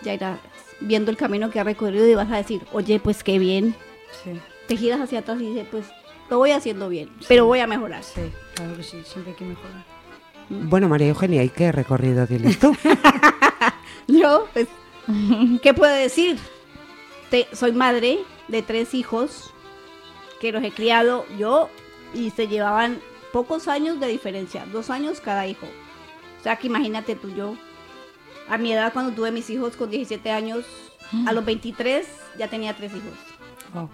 ya 0.02 0.12
irás 0.14 0.38
viendo 0.80 1.10
el 1.10 1.16
camino 1.16 1.50
que 1.50 1.60
has 1.60 1.66
recorrido 1.66 2.06
y 2.08 2.14
vas 2.14 2.30
a 2.30 2.36
decir, 2.36 2.62
oye, 2.72 2.98
pues 2.98 3.22
qué 3.22 3.38
bien. 3.38 3.74
Sí, 4.22 4.30
Te 4.66 4.76
giras 4.76 5.00
hacia 5.00 5.20
atrás 5.20 5.40
y 5.40 5.50
dices, 5.50 5.66
pues 5.70 5.86
lo 6.30 6.38
voy 6.38 6.50
haciendo 6.50 6.88
bien, 6.88 7.10
pero 7.28 7.46
voy 7.46 7.60
a 7.60 7.66
mejorar. 7.66 8.02
sí, 8.02 8.20
claro 8.54 8.76
que 8.76 8.82
sí, 8.82 9.02
siempre 9.04 9.32
hay 9.32 9.38
que 9.38 9.44
mejorar. 9.44 9.93
Bueno, 10.48 10.88
María 10.88 11.08
Eugenia, 11.08 11.42
¿y 11.42 11.48
qué 11.48 11.72
recorrido 11.72 12.26
tienes 12.26 12.58
tú? 12.58 12.74
Yo, 14.06 14.46
pues, 14.52 14.68
¿qué 15.62 15.72
puedo 15.74 15.92
decir? 15.94 16.38
Te- 17.30 17.48
soy 17.52 17.72
madre 17.72 18.18
de 18.48 18.62
tres 18.62 18.94
hijos 18.94 19.52
que 20.40 20.52
los 20.52 20.62
he 20.62 20.70
criado 20.72 21.24
yo 21.38 21.70
y 22.12 22.30
se 22.30 22.46
llevaban 22.48 23.00
pocos 23.32 23.66
años 23.66 23.98
de 23.98 24.06
diferencia, 24.08 24.66
dos 24.70 24.90
años 24.90 25.20
cada 25.20 25.46
hijo. 25.46 25.66
O 26.38 26.42
sea 26.42 26.56
que 26.56 26.66
imagínate 26.66 27.16
tú, 27.16 27.34
yo, 27.34 27.56
a 28.48 28.58
mi 28.58 28.72
edad 28.72 28.92
cuando 28.92 29.12
tuve 29.12 29.30
mis 29.32 29.48
hijos 29.48 29.74
con 29.76 29.88
17 29.90 30.30
años, 30.30 30.66
a 31.26 31.32
los 31.32 31.44
23 31.44 32.06
ya 32.38 32.48
tenía 32.48 32.76
tres 32.76 32.92
hijos. 32.92 33.88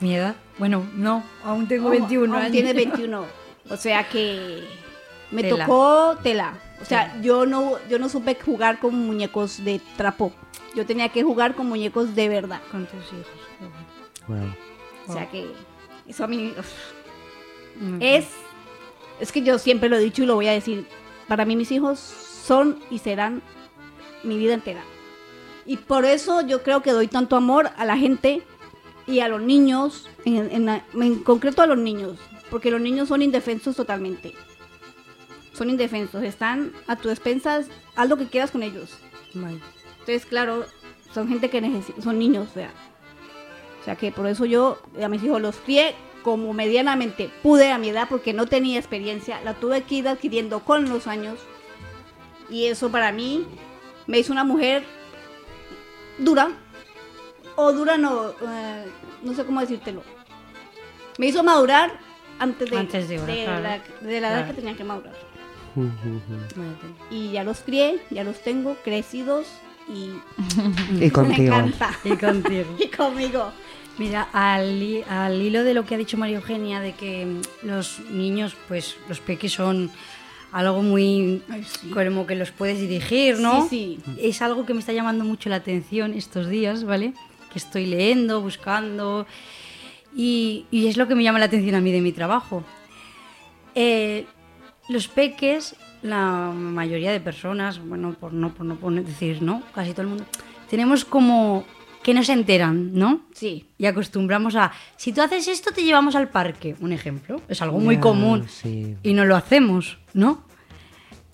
¿Mi 0.00 0.14
edad? 0.16 0.36
Bueno, 0.58 0.86
no, 0.94 1.22
aún 1.44 1.66
tengo 1.66 1.86
Ojo, 1.88 1.98
21 1.98 2.32
aún 2.34 2.42
años. 2.42 2.52
Tienes 2.52 2.74
21. 2.74 3.24
O 3.70 3.76
sea 3.76 4.08
que 4.08 4.62
me 5.30 5.42
Tela. 5.42 5.66
tocó 5.66 6.16
tela. 6.22 6.54
O 6.80 6.84
sea, 6.84 7.12
Sí. 7.14 7.20
yo 7.22 7.46
no 7.46 7.74
yo 7.88 7.98
no 7.98 8.08
supe 8.08 8.36
jugar 8.42 8.78
con 8.80 8.94
muñecos 8.94 9.64
de 9.64 9.80
trapo. 9.96 10.32
Yo 10.74 10.86
tenía 10.86 11.08
que 11.10 11.22
jugar 11.22 11.54
con 11.54 11.66
muñecos 11.68 12.14
de 12.14 12.28
verdad. 12.28 12.60
Con 12.70 12.86
tus 12.86 13.04
hijos. 13.12 13.26
Wow. 14.28 14.54
O 15.08 15.12
sea 15.12 15.28
que 15.30 15.50
eso 16.06 16.24
a 16.24 16.26
mí 16.26 16.52
uf, 16.58 16.66
es 18.00 18.26
Es 19.20 19.32
que 19.32 19.42
yo 19.42 19.58
siempre 19.58 19.88
lo 19.88 19.96
he 19.96 20.00
dicho 20.00 20.22
y 20.22 20.26
lo 20.26 20.34
voy 20.34 20.48
a 20.48 20.52
decir. 20.52 20.86
Para 21.28 21.44
mí 21.44 21.56
mis 21.56 21.70
hijos 21.72 21.98
son 21.98 22.78
y 22.90 22.98
serán 22.98 23.42
mi 24.22 24.38
vida 24.38 24.54
entera. 24.54 24.82
Y 25.66 25.76
por 25.76 26.04
eso 26.04 26.40
yo 26.40 26.62
creo 26.62 26.82
que 26.82 26.92
doy 26.92 27.06
tanto 27.06 27.36
amor 27.36 27.70
a 27.76 27.84
la 27.84 27.96
gente 27.96 28.42
y 29.06 29.20
a 29.20 29.28
los 29.28 29.40
niños, 29.42 30.08
en, 30.24 30.68
en 30.68 31.18
concreto 31.22 31.62
a 31.62 31.66
los 31.66 31.78
niños, 31.78 32.18
porque 32.50 32.70
los 32.70 32.80
niños 32.80 33.08
son 33.08 33.22
indefensos 33.22 33.76
totalmente. 33.76 34.34
Son 35.60 35.68
indefensos, 35.68 36.22
están 36.22 36.72
a 36.86 36.96
tu 36.96 37.10
expensas, 37.10 37.66
haz 37.94 38.08
lo 38.08 38.16
que 38.16 38.28
quieras 38.28 38.50
con 38.50 38.62
ellos. 38.62 38.96
Entonces, 39.34 40.24
claro, 40.24 40.64
son 41.12 41.28
gente 41.28 41.50
que 41.50 41.60
necesita, 41.60 42.00
son 42.00 42.18
niños, 42.18 42.48
o 42.50 42.54
sea. 42.54 42.70
O 43.78 43.84
sea 43.84 43.94
que 43.94 44.10
por 44.10 44.26
eso 44.26 44.46
yo 44.46 44.80
a 45.04 45.08
mis 45.08 45.22
hijos 45.22 45.38
los 45.38 45.56
crié 45.56 45.94
como 46.22 46.54
medianamente 46.54 47.30
pude 47.42 47.72
a 47.72 47.76
mi 47.76 47.90
edad 47.90 48.06
porque 48.08 48.32
no 48.32 48.46
tenía 48.46 48.78
experiencia, 48.78 49.38
la 49.44 49.52
tuve 49.52 49.82
que 49.82 49.96
ir 49.96 50.08
adquiriendo 50.08 50.60
con 50.60 50.88
los 50.88 51.06
años. 51.06 51.38
Y 52.48 52.64
eso 52.68 52.90
para 52.90 53.12
mí 53.12 53.46
me 54.06 54.18
hizo 54.18 54.32
una 54.32 54.44
mujer 54.44 54.82
dura. 56.16 56.52
O 57.56 57.70
dura 57.74 57.98
no, 57.98 58.30
eh, 58.30 58.86
no 59.22 59.34
sé 59.34 59.44
cómo 59.44 59.60
decírtelo. 59.60 60.02
Me 61.18 61.26
hizo 61.26 61.42
madurar 61.42 61.98
antes 62.38 62.70
de, 62.70 62.78
Antes 62.78 63.10
de 63.10 63.16
claro. 63.18 63.60
la, 63.62 63.78
de 64.00 64.20
la 64.22 64.28
edad 64.28 64.36
Claro. 64.38 64.46
que 64.46 64.54
tenía 64.54 64.74
que 64.74 64.84
madurar. 64.84 65.29
Y 67.10 67.32
ya 67.32 67.44
los 67.44 67.60
crié, 67.60 67.98
ya 68.10 68.24
los 68.24 68.42
tengo 68.42 68.76
crecidos 68.84 69.46
y 69.88 70.10
Y 70.94 70.98
me 70.98 71.10
contigo. 71.10 71.54
encanta. 71.54 71.90
Y 72.04 72.16
contigo. 72.16 72.76
y 72.78 72.88
conmigo. 72.88 73.52
Mira, 73.98 74.28
al, 74.32 75.04
al 75.08 75.42
hilo 75.42 75.62
de 75.64 75.74
lo 75.74 75.84
que 75.84 75.94
ha 75.94 75.98
dicho 75.98 76.16
María 76.16 76.36
Eugenia, 76.38 76.80
de 76.80 76.92
que 76.92 77.26
los 77.62 78.00
niños, 78.10 78.56
pues 78.68 78.96
los 79.08 79.20
peques 79.20 79.52
son 79.52 79.90
algo 80.52 80.82
muy 80.82 81.42
Ay, 81.50 81.64
sí. 81.64 81.90
como 81.90 82.26
que 82.26 82.34
los 82.34 82.50
puedes 82.50 82.78
dirigir, 82.80 83.38
¿no? 83.38 83.68
Sí, 83.68 84.00
sí. 84.04 84.16
Es 84.20 84.42
algo 84.42 84.64
que 84.64 84.74
me 84.74 84.80
está 84.80 84.92
llamando 84.92 85.24
mucho 85.24 85.48
la 85.50 85.56
atención 85.56 86.14
estos 86.14 86.48
días, 86.48 86.84
¿vale? 86.84 87.12
Que 87.52 87.58
estoy 87.58 87.86
leyendo, 87.86 88.40
buscando 88.40 89.26
y, 90.16 90.64
y 90.70 90.86
es 90.86 90.96
lo 90.96 91.06
que 91.06 91.14
me 91.14 91.22
llama 91.22 91.38
la 91.38 91.44
atención 91.46 91.74
a 91.74 91.80
mí 91.80 91.92
de 91.92 92.00
mi 92.00 92.12
trabajo. 92.12 92.64
Eh, 93.74 94.26
los 94.90 95.08
peques, 95.08 95.76
la 96.02 96.50
mayoría 96.54 97.12
de 97.12 97.20
personas, 97.20 97.78
bueno, 97.84 98.14
por 98.18 98.32
no, 98.32 98.52
por 98.52 98.66
no 98.66 98.76
poner- 98.76 99.04
decir, 99.04 99.40
¿no? 99.42 99.62
Casi 99.74 99.92
todo 99.92 100.02
el 100.02 100.08
mundo, 100.08 100.24
tenemos 100.68 101.04
como 101.04 101.64
que 102.02 102.14
no 102.14 102.24
se 102.24 102.32
enteran, 102.32 102.94
¿no? 102.94 103.20
Sí. 103.34 103.66
Y 103.78 103.86
acostumbramos 103.86 104.56
a, 104.56 104.72
si 104.96 105.12
tú 105.12 105.20
haces 105.20 105.48
esto, 105.48 105.70
te 105.72 105.82
llevamos 105.84 106.14
al 106.16 106.28
parque, 106.28 106.74
un 106.80 106.92
ejemplo. 106.92 107.40
Es 107.48 107.60
algo 107.62 107.78
muy 107.78 107.98
común. 107.98 108.46
sí. 108.48 108.96
Y 109.02 109.12
no 109.12 109.24
lo 109.26 109.36
hacemos, 109.36 109.98
¿no? 110.14 110.42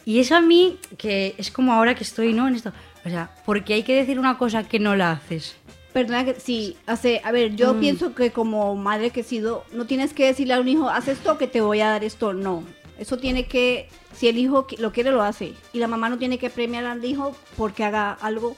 Y 0.05 0.19
eso 0.21 0.37
a 0.37 0.41
mí, 0.41 0.79
que 0.99 1.35
es 1.39 1.51
como 1.51 1.73
ahora 1.73 1.95
que 1.95 2.03
estoy, 2.05 2.33
¿no? 2.33 2.47
En 2.49 2.55
esto. 2.57 2.73
O 3.05 3.09
sea, 3.09 3.31
porque 3.45 3.75
hay 3.75 3.83
que 3.85 3.95
decir 3.95 4.19
una 4.19 4.39
cosa 4.39 4.65
que 4.65 4.79
no 4.81 4.97
la 4.97 5.13
haces. 5.13 5.57
Perdona 5.93 6.25
que 6.25 6.35
sí, 6.39 6.77
hace, 6.87 7.23
a 7.25 7.33
ver, 7.33 7.57
yo 7.57 7.73
Mm. 7.75 7.81
pienso 7.81 8.15
que 8.15 8.31
como 8.31 8.75
madre 8.77 9.11
que 9.11 9.21
he 9.21 9.25
sido, 9.25 9.65
no 9.73 9.87
tienes 9.87 10.13
que 10.13 10.27
decirle 10.27 10.55
a 10.55 10.61
un 10.61 10.69
hijo, 10.69 10.91
haz 10.91 11.09
esto 11.09 11.39
que 11.39 11.47
te 11.47 11.61
voy 11.61 11.81
a 11.81 11.89
dar 11.89 12.05
esto, 12.05 12.33
no. 12.35 12.63
Eso 12.99 13.19
tiene 13.19 13.47
que, 13.47 13.89
si 14.15 14.29
el 14.29 14.39
hijo 14.39 14.67
lo 14.79 14.93
quiere, 14.93 15.11
lo 15.11 15.23
hace. 15.23 15.53
Y 15.73 15.79
la 15.79 15.87
mamá 15.89 16.09
no 16.09 16.19
tiene 16.19 16.39
que 16.39 16.49
premiar 16.51 16.85
al 16.87 17.05
hijo 17.05 17.37
porque 17.57 17.85
haga 17.85 18.13
algo 18.13 18.57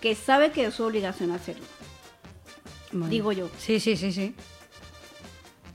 que 0.00 0.14
sabe 0.14 0.50
que 0.52 0.66
es 0.66 0.74
su 0.74 0.84
obligación 0.84 1.30
hacerlo. 1.32 1.64
Bueno. 2.92 3.08
Digo 3.08 3.32
yo. 3.32 3.48
Sí, 3.58 3.80
sí, 3.80 3.96
sí, 3.96 4.12
sí. 4.12 4.34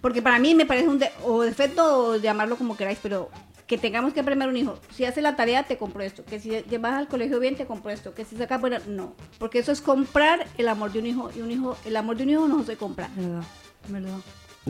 Porque 0.02 0.22
para 0.22 0.40
mí 0.40 0.56
me 0.56 0.66
parece 0.66 0.88
un 0.88 1.00
de- 1.00 1.12
o 1.24 1.42
defecto 1.42 1.84
o 2.12 2.16
llamarlo 2.16 2.56
como 2.58 2.78
queráis, 2.78 3.00
pero 3.02 3.30
que 3.68 3.78
tengamos 3.78 4.14
que 4.14 4.24
premiar 4.24 4.48
a 4.48 4.52
un 4.52 4.58
hijo. 4.58 4.80
Si 4.96 5.06
hace 5.06 5.22
la 5.22 5.36
tarea, 5.36 5.64
te 5.64 5.78
compro 5.78 6.02
esto. 6.02 6.24
Que 6.26 6.40
si 6.40 6.50
llevas 6.70 6.94
al 6.94 7.08
colegio 7.08 7.40
bien, 7.40 7.56
te 7.56 7.66
compro 7.68 7.92
esto. 7.92 8.16
Que 8.16 8.26
si 8.26 8.36
saca 8.38 8.58
buena, 8.58 8.80
no. 8.88 9.14
Porque 9.38 9.60
eso 9.60 9.72
es 9.72 9.82
comprar 9.82 10.48
el 10.58 10.68
amor 10.70 10.92
de 10.92 11.00
un 11.00 11.06
hijo. 11.06 11.30
Y 11.36 11.42
un 11.42 11.52
hijo, 11.52 11.78
el 11.86 11.96
amor 11.98 12.16
de 12.18 12.24
un 12.24 12.30
hijo 12.32 12.48
no 12.48 12.64
se 12.64 12.78
compra. 12.78 13.10
Verdad, 13.16 13.44
verdad. 13.90 14.18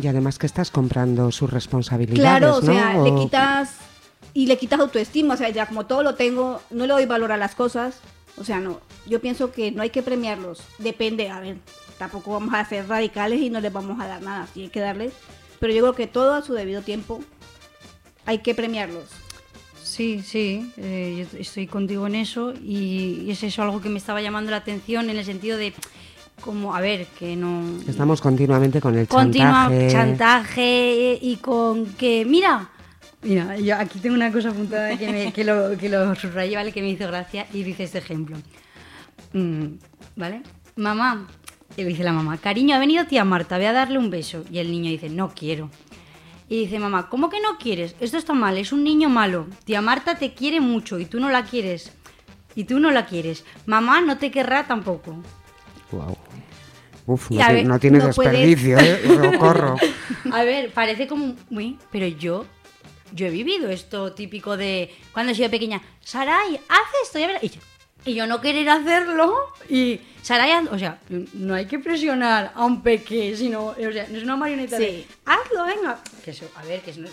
Y 0.02 0.08
además 0.08 0.38
que 0.38 0.46
estás 0.46 0.72
comprando 0.72 1.32
sus 1.32 1.50
responsabilidades, 1.52 2.40
Claro, 2.40 2.58
o 2.58 2.62
¿no? 2.62 2.74
sea, 2.74 2.98
le 3.02 3.16
quitas 3.16 3.76
y 4.34 4.46
le 4.46 4.58
quitas 4.58 4.80
autoestima, 4.80 5.34
o 5.34 5.38
sea, 5.38 5.50
ya 5.50 5.66
como 5.66 5.86
todo 5.86 6.04
lo 6.04 6.16
tengo, 6.16 6.62
no 6.70 6.86
le 6.86 6.94
doy 6.94 7.06
valor 7.06 7.32
a 7.32 7.38
las 7.38 7.56
cosas, 7.56 8.00
o 8.38 8.44
sea, 8.44 8.60
no, 8.60 8.80
yo 9.08 9.20
pienso 9.20 9.52
que 9.52 9.72
no 9.72 9.82
hay 9.82 9.90
que 9.90 10.04
premiarlos, 10.04 10.62
depende, 10.78 11.30
a 11.30 11.40
ver, 11.40 11.58
tampoco 11.98 12.32
vamos 12.34 12.54
a 12.54 12.64
ser 12.64 12.88
radicales 12.88 13.42
y 13.42 13.50
no 13.50 13.60
les 13.60 13.74
vamos 13.74 14.00
a 14.00 14.08
dar 14.08 14.22
nada, 14.22 14.48
sí 14.54 14.64
hay 14.64 14.70
que 14.70 14.80
darles, 14.80 15.14
pero 15.60 15.74
yo 15.74 15.82
creo 15.82 15.96
que 15.96 16.08
todo 16.08 16.34
a 16.34 16.42
su 16.44 16.54
debido 16.54 16.82
tiempo 16.82 17.22
hay 18.26 18.40
que 18.40 18.54
premiarlos. 18.56 19.06
Sí, 19.84 20.22
sí, 20.24 20.72
eh, 20.78 21.26
yo 21.34 21.40
estoy 21.40 21.66
contigo 21.66 22.06
en 22.06 22.16
eso 22.16 22.54
y, 22.54 23.24
y 23.26 23.32
es 23.32 23.42
eso 23.44 23.64
algo 23.64 23.82
que 23.82 23.90
me 23.90 23.98
estaba 23.98 24.22
llamando 24.22 24.52
la 24.52 24.58
atención 24.58 25.10
en 25.10 25.18
el 25.18 25.26
sentido 25.26 25.58
de, 25.58 25.74
como, 26.40 26.76
a 26.76 26.82
ver, 26.82 27.06
que 27.18 27.36
no... 27.36 27.64
Estamos 27.88 28.22
continuamente 28.22 28.82
con 28.82 28.98
el 28.98 29.08
continua 29.08 29.68
chantaje. 29.70 29.90
chantaje 29.92 31.20
y 31.22 31.36
con 31.38 31.86
que, 31.94 32.26
mira, 32.26 32.70
mira, 33.22 33.58
yo 33.58 33.76
aquí 33.78 34.00
tengo 34.00 34.16
una 34.16 34.32
cosa 34.32 34.50
apuntada 34.50 34.98
que, 34.98 35.12
me- 35.12 35.34
que 35.34 35.44
lo, 35.44 35.78
que 35.78 35.90
lo 35.90 36.16
subrayé, 36.16 36.56
¿vale? 36.56 36.72
Que 36.72 36.82
me 36.82 36.90
hizo 36.90 37.08
gracia 37.08 37.46
y 37.54 37.64
dice 37.64 37.84
este 37.84 37.98
ejemplo. 38.00 38.38
Mm, 39.34 39.66
¿Vale? 40.16 40.42
Mamá, 40.76 41.28
y 41.78 41.84
le 41.84 41.90
dice 41.90 42.04
la 42.04 42.14
mamá, 42.14 42.38
cariño, 42.38 42.76
ha 42.76 42.80
venido 42.80 43.06
tía 43.06 43.24
Marta, 43.26 43.58
voy 43.58 43.66
a 43.68 43.74
darle 43.74 43.98
un 44.00 44.10
beso. 44.10 44.44
Y 44.52 44.58
el 44.60 44.72
niño 44.72 44.90
dice, 44.90 45.10
no 45.10 45.30
quiero. 45.36 45.70
Y 46.48 46.62
dice 46.62 46.80
mamá, 46.80 47.10
¿cómo 47.10 47.30
que 47.30 47.40
no 47.42 47.58
quieres? 47.60 47.96
Esto 48.00 48.18
está 48.18 48.34
mal, 48.34 48.58
es 48.58 48.72
un 48.74 48.84
niño 48.84 49.08
malo. 49.10 49.46
Tía 49.66 49.82
Marta 49.82 50.16
te 50.16 50.34
quiere 50.34 50.60
mucho 50.62 50.98
y 51.00 51.06
tú 51.06 51.20
no 51.20 51.30
la 51.30 51.44
quieres. 51.44 51.92
Y 52.56 52.64
tú 52.64 52.80
no 52.80 52.90
la 52.90 53.06
quieres. 53.06 53.46
Mamá 53.68 54.02
no 54.02 54.18
te 54.18 54.32
querrá 54.32 54.66
tampoco. 54.66 55.16
Guau. 55.92 56.18
Uf, 57.14 57.32
no, 57.32 57.38
ver, 57.38 57.80
tiene 57.80 57.98
no 58.00 58.10
puedes- 58.12 58.32
desperdicio, 58.32 58.78
¿eh? 58.80 59.02
Socorro. 59.34 59.76
A 60.32 60.44
ver, 60.44 60.72
parece 60.72 61.08
como 61.08 61.36
muy, 61.50 61.78
pero 61.92 62.06
yo 62.08 62.46
yo 63.12 63.26
he 63.26 63.32
vivido 63.32 63.70
esto 63.72 64.14
típico 64.14 64.56
de 64.56 64.94
cuando 65.12 65.32
he 65.32 65.36
sido 65.36 65.50
pequeña, 65.50 65.82
Saray, 66.02 66.60
haz 66.70 66.88
esto, 67.04 67.18
ya 67.18 67.26
verás. 67.28 67.44
Y, 67.44 67.50
yo- 67.50 67.62
y 68.06 68.14
yo 68.14 68.28
no 68.28 68.40
querer 68.40 68.70
hacerlo 68.70 69.36
y 69.68 70.00
Saray, 70.22 70.68
o 70.70 70.78
sea, 70.78 71.00
no 71.34 71.56
hay 71.56 71.66
que 71.66 71.80
presionar 71.80 72.52
a 72.54 72.64
un 72.66 72.84
peque, 72.84 73.36
sino, 73.36 73.66
o 73.70 73.76
sea, 73.92 74.06
no 74.10 74.18
es 74.18 74.24
una 74.24 74.36
marioneta 74.38 74.78
de 74.78 74.88
Sí. 74.88 75.06
hazlo, 75.26 75.66
venga. 75.66 76.00
Que 76.24 76.32
eso, 76.32 76.46
a 76.56 76.64
ver, 76.64 76.82
que 76.82 76.92
eso 76.92 77.02
no- 77.02 77.10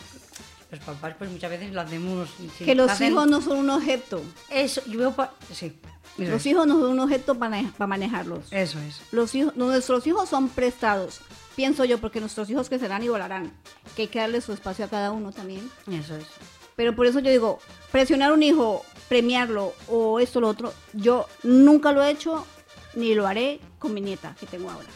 los 0.71 0.81
papás 0.81 1.15
pues 1.19 1.31
muchas 1.31 1.51
veces 1.51 1.73
lo 1.73 1.81
hacemos 1.81 2.29
sí, 2.59 2.65
que 2.65 2.75
los 2.75 2.91
hacen- 2.91 3.13
hijos 3.13 3.27
no 3.29 3.41
son 3.41 3.59
un 3.59 3.71
objeto, 3.71 4.23
eso, 4.51 4.83
yo 4.87 4.99
veo 4.99 5.13
pa- 5.13 5.33
sí. 5.53 5.79
Los 6.19 6.41
es. 6.41 6.47
hijos 6.47 6.67
no 6.67 6.81
son 6.81 6.93
un 6.93 7.01
objeto 7.01 7.35
para, 7.39 7.63
para 7.77 7.87
manejarlos. 7.87 8.51
Eso 8.51 8.79
es. 8.81 9.01
Los 9.13 9.35
hijos, 9.35 9.55
nuestros 9.57 10.07
hijos 10.07 10.29
son 10.31 10.49
prestados, 10.49 11.21
pienso 11.55 11.85
yo, 11.85 11.99
porque 11.99 12.21
nuestros 12.21 12.49
hijos 12.49 12.69
crecerán 12.71 13.03
y 13.03 13.09
volarán, 13.09 13.53
que 13.95 14.03
hay 14.03 14.09
que 14.09 14.19
darle 14.21 14.41
su 14.41 14.53
espacio 14.55 14.87
a 14.87 14.89
cada 14.89 15.11
uno 15.13 15.31
también. 15.33 15.71
Eso 15.91 16.17
es. 16.17 16.27
Pero 16.75 16.95
por 16.97 17.07
eso 17.07 17.21
yo 17.21 17.31
digo, 17.31 17.59
presionar 17.93 18.31
a 18.31 18.35
un 18.35 18.43
hijo, 18.43 18.83
premiarlo 19.09 19.75
o 19.89 20.19
esto 20.21 20.39
o 20.39 20.43
lo 20.43 20.49
otro, 20.49 20.73
yo 20.95 21.27
nunca 21.43 21.93
lo 21.93 22.03
he 22.03 22.11
hecho 22.11 22.47
ni 22.95 23.15
lo 23.15 23.27
haré 23.27 23.61
con 23.79 23.93
mi 23.95 24.01
nieta 24.01 24.35
que 24.41 24.47
tengo 24.47 24.71
ahora. 24.71 24.89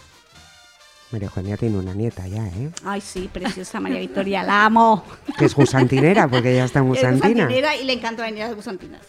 María 1.13 1.27
Eugenia 1.27 1.57
tiene 1.57 1.77
una 1.77 1.93
nieta 1.95 2.27
ya, 2.29 2.47
¿eh? 2.47 2.71
Ay, 2.85 3.01
sí, 3.01 3.29
preciosa 3.33 3.81
María 3.81 3.99
Victoria, 3.99 4.43
la 4.45 4.65
amo. 4.65 5.05
Que 5.39 5.45
es 5.47 5.55
gusantinera, 5.55 6.29
porque 6.29 6.55
ya 6.55 6.65
está 6.65 6.79
en 6.79 6.85
Es 6.87 6.91
gusantina. 6.91 7.29
gusantinera 7.47 7.77
y 7.77 7.85
le 7.85 7.93
encanta 7.95 8.23
venir 8.23 8.45
a 8.45 8.47
las 8.47 8.55
gusantinas. 8.57 9.03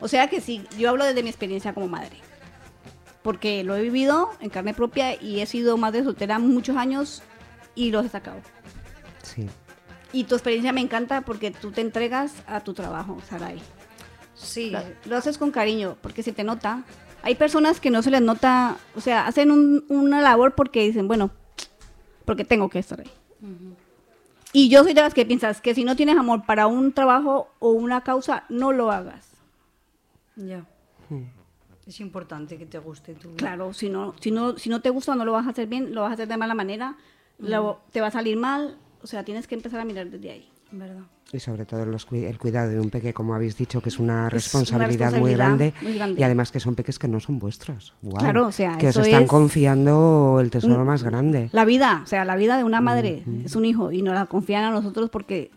O 0.00 0.08
sea 0.08 0.28
que 0.28 0.40
sí, 0.40 0.64
yo 0.78 0.90
hablo 0.90 1.04
desde 1.04 1.22
mi 1.22 1.28
experiencia 1.30 1.72
como 1.74 1.88
madre. 1.88 2.16
Porque 3.22 3.62
lo 3.64 3.76
he 3.76 3.82
vivido 3.82 4.30
en 4.40 4.50
carne 4.50 4.74
propia 4.74 5.20
y 5.20 5.40
he 5.40 5.46
sido 5.46 5.76
madre 5.76 6.02
soltera 6.04 6.38
muchos 6.38 6.76
años 6.76 7.22
y 7.74 7.90
los 7.90 8.04
he 8.06 8.08
sacado. 8.08 8.38
Sí. 9.22 9.46
Y 10.12 10.24
tu 10.24 10.34
experiencia 10.34 10.72
me 10.72 10.80
encanta 10.80 11.22
porque 11.22 11.50
tú 11.52 11.70
te 11.72 11.80
entregas 11.80 12.34
a 12.46 12.60
tu 12.60 12.74
trabajo, 12.74 13.18
Sarai. 13.28 13.60
Sí. 14.34 14.70
Lo, 14.70 14.80
lo 15.06 15.16
haces 15.16 15.38
con 15.38 15.50
cariño, 15.52 15.96
porque 16.02 16.22
se 16.22 16.32
te 16.32 16.42
nota. 16.44 16.82
Hay 17.22 17.34
personas 17.36 17.80
que 17.80 17.90
no 17.90 18.02
se 18.02 18.10
les 18.10 18.20
nota, 18.22 18.76
o 18.96 19.00
sea, 19.00 19.26
hacen 19.26 19.50
un- 19.50 19.84
una 19.88 20.20
labor 20.20 20.54
porque 20.54 20.82
dicen, 20.82 21.06
bueno, 21.08 21.30
porque 22.24 22.44
tengo 22.44 22.68
que 22.68 22.78
estar 22.78 23.00
ahí. 23.00 23.10
Y 24.52 24.68
yo 24.68 24.82
soy 24.84 24.92
de 24.92 25.00
las 25.00 25.14
que 25.14 25.24
piensas 25.24 25.60
que 25.60 25.74
si 25.74 25.84
no 25.84 25.96
tienes 25.96 26.16
amor 26.18 26.44
para 26.44 26.66
un 26.66 26.92
trabajo 26.92 27.48
o 27.58 27.70
una 27.70 28.02
causa, 28.02 28.44
no 28.48 28.72
lo 28.72 28.90
hagas. 28.92 29.28
Ya. 30.36 30.64
Es 31.86 32.00
importante 32.00 32.58
que 32.58 32.66
te 32.66 32.78
guste 32.78 33.14
tu 33.14 33.34
Claro, 33.34 33.72
si 33.72 33.88
no, 33.88 34.14
si 34.20 34.30
no, 34.30 34.56
si 34.58 34.68
no 34.70 34.80
te 34.80 34.90
gusta, 34.90 35.14
no 35.16 35.24
lo 35.24 35.32
vas 35.32 35.46
a 35.46 35.50
hacer 35.50 35.66
bien, 35.68 35.94
lo 35.94 36.02
vas 36.02 36.10
a 36.10 36.14
hacer 36.14 36.28
de 36.28 36.36
mala 36.36 36.54
manera, 36.54 36.96
te 37.90 38.00
va 38.00 38.06
a 38.08 38.10
salir 38.10 38.36
mal, 38.36 38.76
o 39.02 39.06
sea, 39.06 39.24
tienes 39.24 39.46
que 39.48 39.54
empezar 39.56 39.80
a 39.80 39.84
mirar 39.84 40.08
desde 40.08 40.30
ahí. 40.30 40.48
¿Verdad? 40.72 41.02
Y 41.32 41.40
sobre 41.40 41.64
todo 41.64 41.86
los 41.86 42.06
el 42.12 42.38
cuidado 42.38 42.70
de 42.70 42.78
un 42.80 42.90
peque, 42.90 43.14
como 43.14 43.34
habéis 43.34 43.56
dicho, 43.56 43.80
que 43.80 43.88
es 43.88 43.98
una 43.98 44.12
una 44.14 44.28
responsabilidad, 44.30 45.12
muy, 45.14 45.32
grande, 45.32 45.72
muy 45.80 45.94
grande. 45.94 46.20
Y 46.20 46.24
además 46.24 46.52
que 46.52 46.60
son 46.60 46.74
peques 46.74 46.98
que 46.98 47.08
no 47.08 47.20
son 47.20 47.38
vuestros. 47.38 47.94
Claro, 48.18 48.48
o 48.48 48.52
sea, 48.52 48.76
Que 48.76 48.88
os 48.88 48.96
eso 48.96 49.02
están 49.02 49.22
es- 49.22 49.28
confiando 49.30 50.38
el 50.40 50.50
tesoro 50.50 50.84
más 50.84 51.02
grande. 51.02 51.48
La 51.52 51.64
vida, 51.64 52.00
o 52.04 52.06
sea, 52.06 52.24
la 52.26 52.36
vida 52.36 52.56
de 52.58 52.64
una 52.64 52.80
madre 52.82 53.22
es 53.44 53.56
un 53.56 53.64
hijo 53.64 53.92
y 53.92 54.02
nos 54.02 54.14
la 54.14 54.26
confían 54.26 54.64
a 54.64 54.70
nosotros 54.70 55.08
porque 55.08 55.50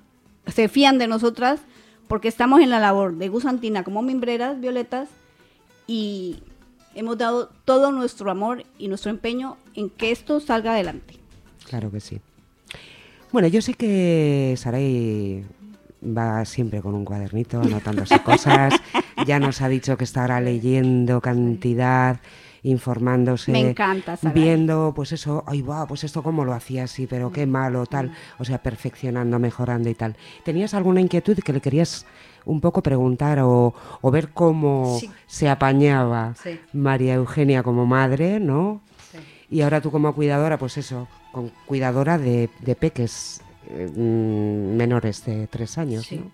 se 0.48 0.70
fían 0.70 0.98
de 0.98 1.08
nosotras 1.08 1.60
porque 2.08 2.28
estamos 2.30 2.62
en 2.62 2.70
la 2.70 2.80
labor 2.80 3.16
de 3.18 3.28
gusantina 3.30 3.84
como 3.84 4.02
mimbreras 4.02 4.60
violetas 4.62 5.10
y 5.88 6.38
hemos 6.94 7.18
dado 7.18 7.50
todo 7.66 7.92
nuestro 7.92 8.32
amor 8.32 8.64
y 8.78 8.88
nuestro 8.88 9.12
empeño 9.12 9.58
en 9.74 9.90
que 9.90 10.12
esto 10.12 10.40
salga 10.40 10.72
adelante. 10.74 11.18
Claro 11.68 11.92
que 11.92 12.00
sí. 12.00 12.22
Bueno, 13.36 13.50
yo 13.50 13.62
sé 13.62 13.74
que 13.74 14.54
Saray 14.56 15.44
va 16.02 16.46
siempre 16.46 16.82
con 16.82 16.96
un 16.96 17.04
cuadernito 17.04 17.60
anotándose 17.60 18.18
cosas. 18.24 18.74
Ya 19.28 19.40
nos 19.40 19.62
ha 19.62 19.68
dicho 19.68 19.98
que 19.98 20.06
estará 20.06 20.40
leyendo 20.40 21.20
cantidad, 21.20 22.22
informándose. 22.64 23.52
Me 23.52 23.72
encanta, 23.72 24.16
Saray. 24.16 24.42
Viendo, 24.42 24.94
pues 24.96 25.12
eso, 25.12 25.44
ay, 25.48 25.62
va, 25.62 25.86
pues 25.86 26.06
esto 26.06 26.24
cómo 26.24 26.46
lo 26.46 26.54
hacía 26.54 26.84
así, 26.86 27.08
pero 27.08 27.30
qué 27.32 27.46
malo, 27.46 27.86
tal. 27.88 28.14
O 28.40 28.46
sea, 28.46 28.60
perfeccionando, 28.64 29.38
mejorando 29.38 29.90
y 29.90 29.96
tal. 29.96 30.16
¿Tenías 30.46 30.74
alguna 30.74 31.02
inquietud 31.02 31.38
que 31.40 31.52
le 31.52 31.60
querías 31.60 32.06
un 32.46 32.62
poco 32.62 32.82
preguntar 32.82 33.40
o, 33.42 33.74
o 34.02 34.12
ver 34.12 34.30
cómo 34.30 34.98
Sí. 34.98 35.10
se 35.28 35.50
apañaba 35.50 36.36
Sí. 36.42 36.58
María 36.72 37.16
Eugenia 37.16 37.64
como 37.64 37.86
madre, 37.86 38.40
¿no? 38.40 38.80
Y 39.50 39.62
ahora 39.62 39.82
tú 39.82 39.92
como 39.92 40.14
cuidadora, 40.16 40.58
pues 40.58 40.78
eso, 40.78 41.08
con 41.32 41.50
cuidadora 41.66 42.18
de, 42.18 42.50
de 42.62 42.76
peques 42.76 43.42
eh, 43.70 43.90
mm, 43.96 44.76
menores 44.76 45.26
de 45.26 45.48
tres 45.48 45.78
años, 45.78 46.06
Sí. 46.06 46.18
¿no? 46.18 46.32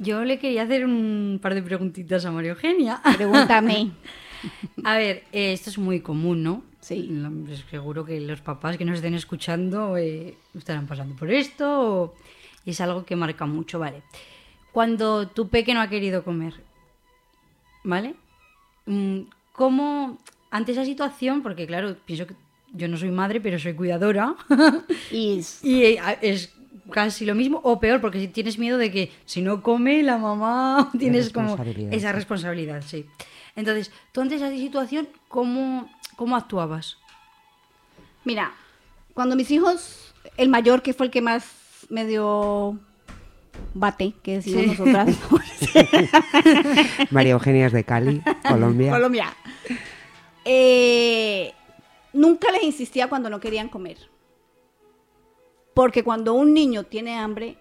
Yo 0.00 0.24
le 0.24 0.38
quería 0.38 0.62
hacer 0.62 0.84
un 0.84 1.40
par 1.42 1.54
de 1.54 1.62
preguntitas 1.62 2.24
a 2.24 2.30
María 2.30 2.52
Eugenia. 2.52 3.00
Pregúntame. 3.16 3.90
A 4.84 4.96
ver, 4.96 5.24
eh, 5.32 5.52
esto 5.52 5.70
es 5.70 5.78
muy 5.78 6.00
común, 6.00 6.44
¿no? 6.44 6.62
Sí. 6.80 7.10
Pues 7.44 7.64
seguro 7.68 8.04
que 8.04 8.20
los 8.20 8.40
papás 8.40 8.76
que 8.76 8.84
nos 8.84 8.96
estén 8.96 9.14
escuchando 9.14 9.96
eh, 9.96 10.36
estarán 10.56 10.86
pasando 10.86 11.16
por 11.16 11.32
esto 11.32 12.02
o- 12.02 12.14
y 12.64 12.70
es 12.70 12.80
algo 12.80 13.04
que 13.04 13.16
marca 13.16 13.44
mucho, 13.46 13.80
¿vale? 13.80 14.02
Cuando 14.70 15.26
tu 15.26 15.48
pequeño 15.48 15.80
ha 15.80 15.88
querido 15.88 16.22
comer, 16.22 16.54
¿vale? 17.82 18.14
Mm, 18.86 19.22
¿Cómo, 19.52 20.18
ante 20.50 20.72
esa 20.72 20.84
situación, 20.84 21.42
porque 21.42 21.66
claro, 21.66 21.96
pienso 22.04 22.26
que 22.26 22.34
yo 22.72 22.88
no 22.88 22.96
soy 22.96 23.10
madre, 23.10 23.40
pero 23.40 23.58
soy 23.58 23.74
cuidadora, 23.74 24.34
Y 25.10 25.40
y 25.62 25.82
eh, 25.84 26.00
es 26.20 26.52
casi 26.90 27.26
lo 27.26 27.34
mismo 27.34 27.60
o 27.64 27.78
peor, 27.80 28.00
porque 28.00 28.18
si 28.20 28.28
tienes 28.28 28.58
miedo 28.58 28.78
de 28.78 28.90
que 28.90 29.12
si 29.26 29.42
no 29.42 29.62
come 29.62 30.02
la 30.02 30.16
mamá, 30.18 30.90
tienes 30.98 31.30
como 31.30 31.56
esa 31.90 32.12
responsabilidad, 32.12 32.82
sí. 32.86 33.06
Entonces, 33.56 33.90
tú 34.12 34.20
ante 34.20 34.36
esa 34.36 34.50
situación, 34.50 35.08
¿cómo, 35.28 35.90
cómo 36.16 36.36
actuabas? 36.36 36.96
Mira, 38.24 38.52
cuando 39.14 39.34
mis 39.36 39.50
hijos, 39.50 40.14
el 40.36 40.48
mayor 40.48 40.82
que 40.82 40.92
fue 40.94 41.06
el 41.06 41.12
que 41.12 41.20
más 41.22 41.44
me 41.88 42.06
dio 42.06 42.78
bate, 43.74 44.12
que 44.22 44.36
decimos 44.36 44.62
Sí. 44.62 44.68
nosotras, 44.68 45.18
María 47.10 47.32
Eugenia 47.32 47.66
es 47.66 47.72
de 47.72 47.84
Cali, 47.84 48.22
Colombia. 48.48 48.92
Colombia, 48.92 49.32
eh, 50.50 51.52
nunca 52.14 52.50
les 52.50 52.62
insistía 52.62 53.08
cuando 53.08 53.28
no 53.28 53.38
querían 53.38 53.68
comer. 53.68 53.98
Porque 55.74 56.02
cuando 56.02 56.32
un 56.32 56.54
niño 56.54 56.84
tiene 56.84 57.18
hambre, 57.18 57.58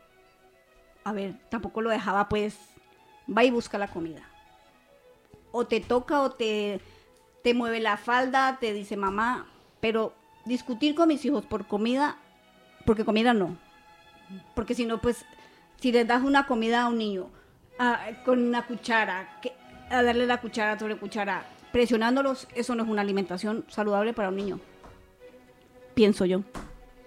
a 1.04 1.12
ver, 1.12 1.36
tampoco 1.50 1.82
lo 1.82 1.90
dejaba 1.90 2.30
pues, 2.30 2.58
va 3.28 3.44
y 3.44 3.52
busca 3.52 3.78
la 3.78 3.90
comida. 3.90 4.22
O 5.52 5.68
te 5.68 5.82
toca 5.82 6.22
o 6.22 6.32
te, 6.32 6.80
te 7.44 7.54
mueve 7.54 7.82
la 7.82 7.98
falda, 7.98 8.58
te 8.58 8.72
dice 8.72 8.96
mamá, 8.96 9.48
pero 9.82 10.14
discutir 10.46 10.96
con 10.96 11.10
mis 11.10 11.26
hijos 11.26 11.46
por 11.46 11.68
comida, 11.68 12.18
porque 12.86 13.04
comida 13.04 13.34
no. 13.34 13.58
Porque 14.56 14.76
si 14.76 14.86
no, 14.86 15.02
pues, 15.02 15.26
si 15.82 15.92
les 15.92 16.08
das 16.08 16.24
una 16.24 16.48
comida 16.48 16.84
a 16.84 16.88
un 16.88 16.98
niño 16.98 17.30
ah, 17.80 18.00
con 18.24 18.42
una 18.42 18.66
cuchara, 18.66 19.40
que, 19.42 19.52
a 19.90 20.02
darle 20.04 20.26
la 20.26 20.40
cuchara 20.40 20.80
sobre 20.80 20.96
cuchara, 20.96 21.46
presionándolos, 21.72 22.48
eso 22.56 22.76
no 22.76 22.84
es 22.84 22.90
una 22.90 23.02
alimentación 23.02 23.66
saludable 23.68 24.14
para 24.14 24.30
un 24.30 24.36
niño. 24.36 24.60
Pienso 25.94 26.26
yo, 26.26 26.42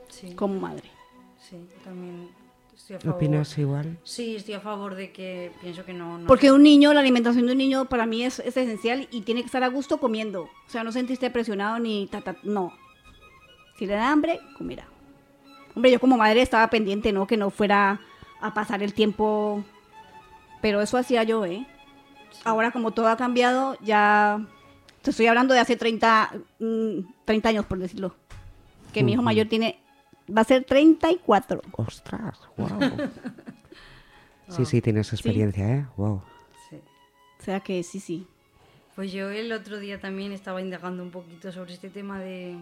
Sí, 0.08 0.34
como 0.34 0.58
madre. 0.58 0.90
sí, 1.38 1.56
también 1.84 2.28
estoy 2.74 2.96
a 2.96 3.00
favor. 3.00 3.16
¿Opinas 3.16 3.56
igual? 3.58 3.98
Sí, 4.02 4.36
estoy 4.36 4.54
a 4.54 4.60
favor 4.60 4.96
de 4.96 5.12
que 5.12 5.52
pienso 5.60 5.84
que 5.84 5.92
no. 5.92 6.18
no 6.18 6.26
Porque 6.26 6.50
un 6.50 6.62
niño, 6.62 6.92
la 6.92 7.00
alimentación 7.00 7.46
de 7.46 7.52
un 7.52 7.58
niño 7.58 7.84
para 7.84 8.06
mí 8.06 8.24
es, 8.24 8.40
es 8.40 8.56
esencial 8.56 9.06
y 9.12 9.20
tiene 9.22 9.42
que 9.42 9.46
estar 9.46 9.62
a 9.62 9.68
gusto 9.68 9.98
comiendo. 9.98 10.42
O 10.42 10.50
sea, 10.70 10.82
no 10.82 10.90
sentiste 10.90 11.30
presionado 11.30 11.78
ni 11.78 12.08
ta, 12.08 12.20
ta, 12.20 12.36
no. 12.42 12.72
Si 13.78 13.86
le 13.86 13.94
da 13.94 14.10
hambre, 14.10 14.40
comerá. 14.58 14.86
Hombre, 15.74 15.92
yo 15.92 16.00
como 16.00 16.16
madre 16.16 16.42
estaba 16.42 16.68
pendiente, 16.68 17.12
¿no? 17.12 17.26
Que 17.28 17.36
no 17.36 17.50
fuera 17.50 18.00
a 18.40 18.52
pasar 18.54 18.82
el 18.82 18.92
tiempo. 18.92 19.62
Pero 20.60 20.80
eso 20.82 20.98
hacía 20.98 21.22
yo, 21.22 21.44
¿eh? 21.46 21.64
Ahora 22.44 22.70
como 22.70 22.92
todo 22.92 23.08
ha 23.08 23.16
cambiado, 23.16 23.76
ya... 23.80 24.46
Te 25.02 25.10
estoy 25.10 25.26
hablando 25.28 25.54
de 25.54 25.60
hace 25.60 25.76
30, 25.76 26.32
mm, 26.58 26.98
30 27.24 27.48
años, 27.48 27.64
por 27.64 27.78
decirlo. 27.78 28.14
Que 28.92 29.02
mi 29.02 29.12
hijo 29.12 29.22
mayor 29.22 29.46
tiene... 29.48 29.78
Va 30.36 30.42
a 30.42 30.44
ser 30.44 30.64
34. 30.64 31.62
Ostras, 31.72 32.38
wow. 32.56 32.68
Sí, 34.48 34.64
sí, 34.64 34.80
tienes 34.80 35.12
experiencia, 35.12 35.76
¿eh? 35.76 35.86
Wow. 35.96 36.22
Sí. 36.68 36.76
O 37.38 37.42
sea 37.42 37.60
que 37.60 37.82
sí, 37.84 38.00
sí. 38.00 38.26
Pues 38.96 39.12
yo 39.12 39.30
el 39.30 39.52
otro 39.52 39.78
día 39.78 40.00
también 40.00 40.32
estaba 40.32 40.60
indagando 40.60 41.04
un 41.04 41.12
poquito 41.12 41.52
sobre 41.52 41.72
este 41.72 41.88
tema 41.88 42.18
de 42.18 42.56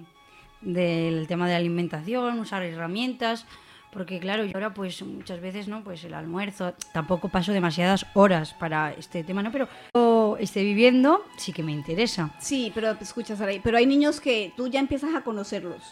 del 0.60 1.26
tema 1.28 1.46
de 1.46 1.52
la 1.52 1.58
alimentación, 1.58 2.38
usar 2.40 2.62
herramientas, 2.62 3.46
porque 3.92 4.18
claro, 4.20 4.44
yo 4.44 4.52
ahora 4.54 4.74
pues 4.74 5.02
muchas 5.02 5.40
veces, 5.40 5.68
¿no? 5.68 5.82
Pues 5.82 6.04
el 6.04 6.14
almuerzo, 6.14 6.74
tampoco 6.92 7.28
paso 7.28 7.52
demasiadas 7.52 8.06
horas 8.14 8.54
para 8.54 8.92
este 8.92 9.24
tema, 9.24 9.42
¿no? 9.42 9.50
Pero 9.50 9.68
yo 9.94 10.36
esté 10.38 10.62
viviendo, 10.62 11.24
sí 11.36 11.52
que 11.52 11.62
me 11.62 11.72
interesa. 11.72 12.34
Sí, 12.38 12.70
pero 12.74 12.92
escuchas 13.00 13.40
ahí. 13.40 13.60
Pero 13.62 13.78
hay 13.78 13.86
niños 13.86 14.20
que 14.20 14.52
tú 14.56 14.68
ya 14.68 14.80
empiezas 14.80 15.14
a 15.14 15.22
conocerlos. 15.22 15.82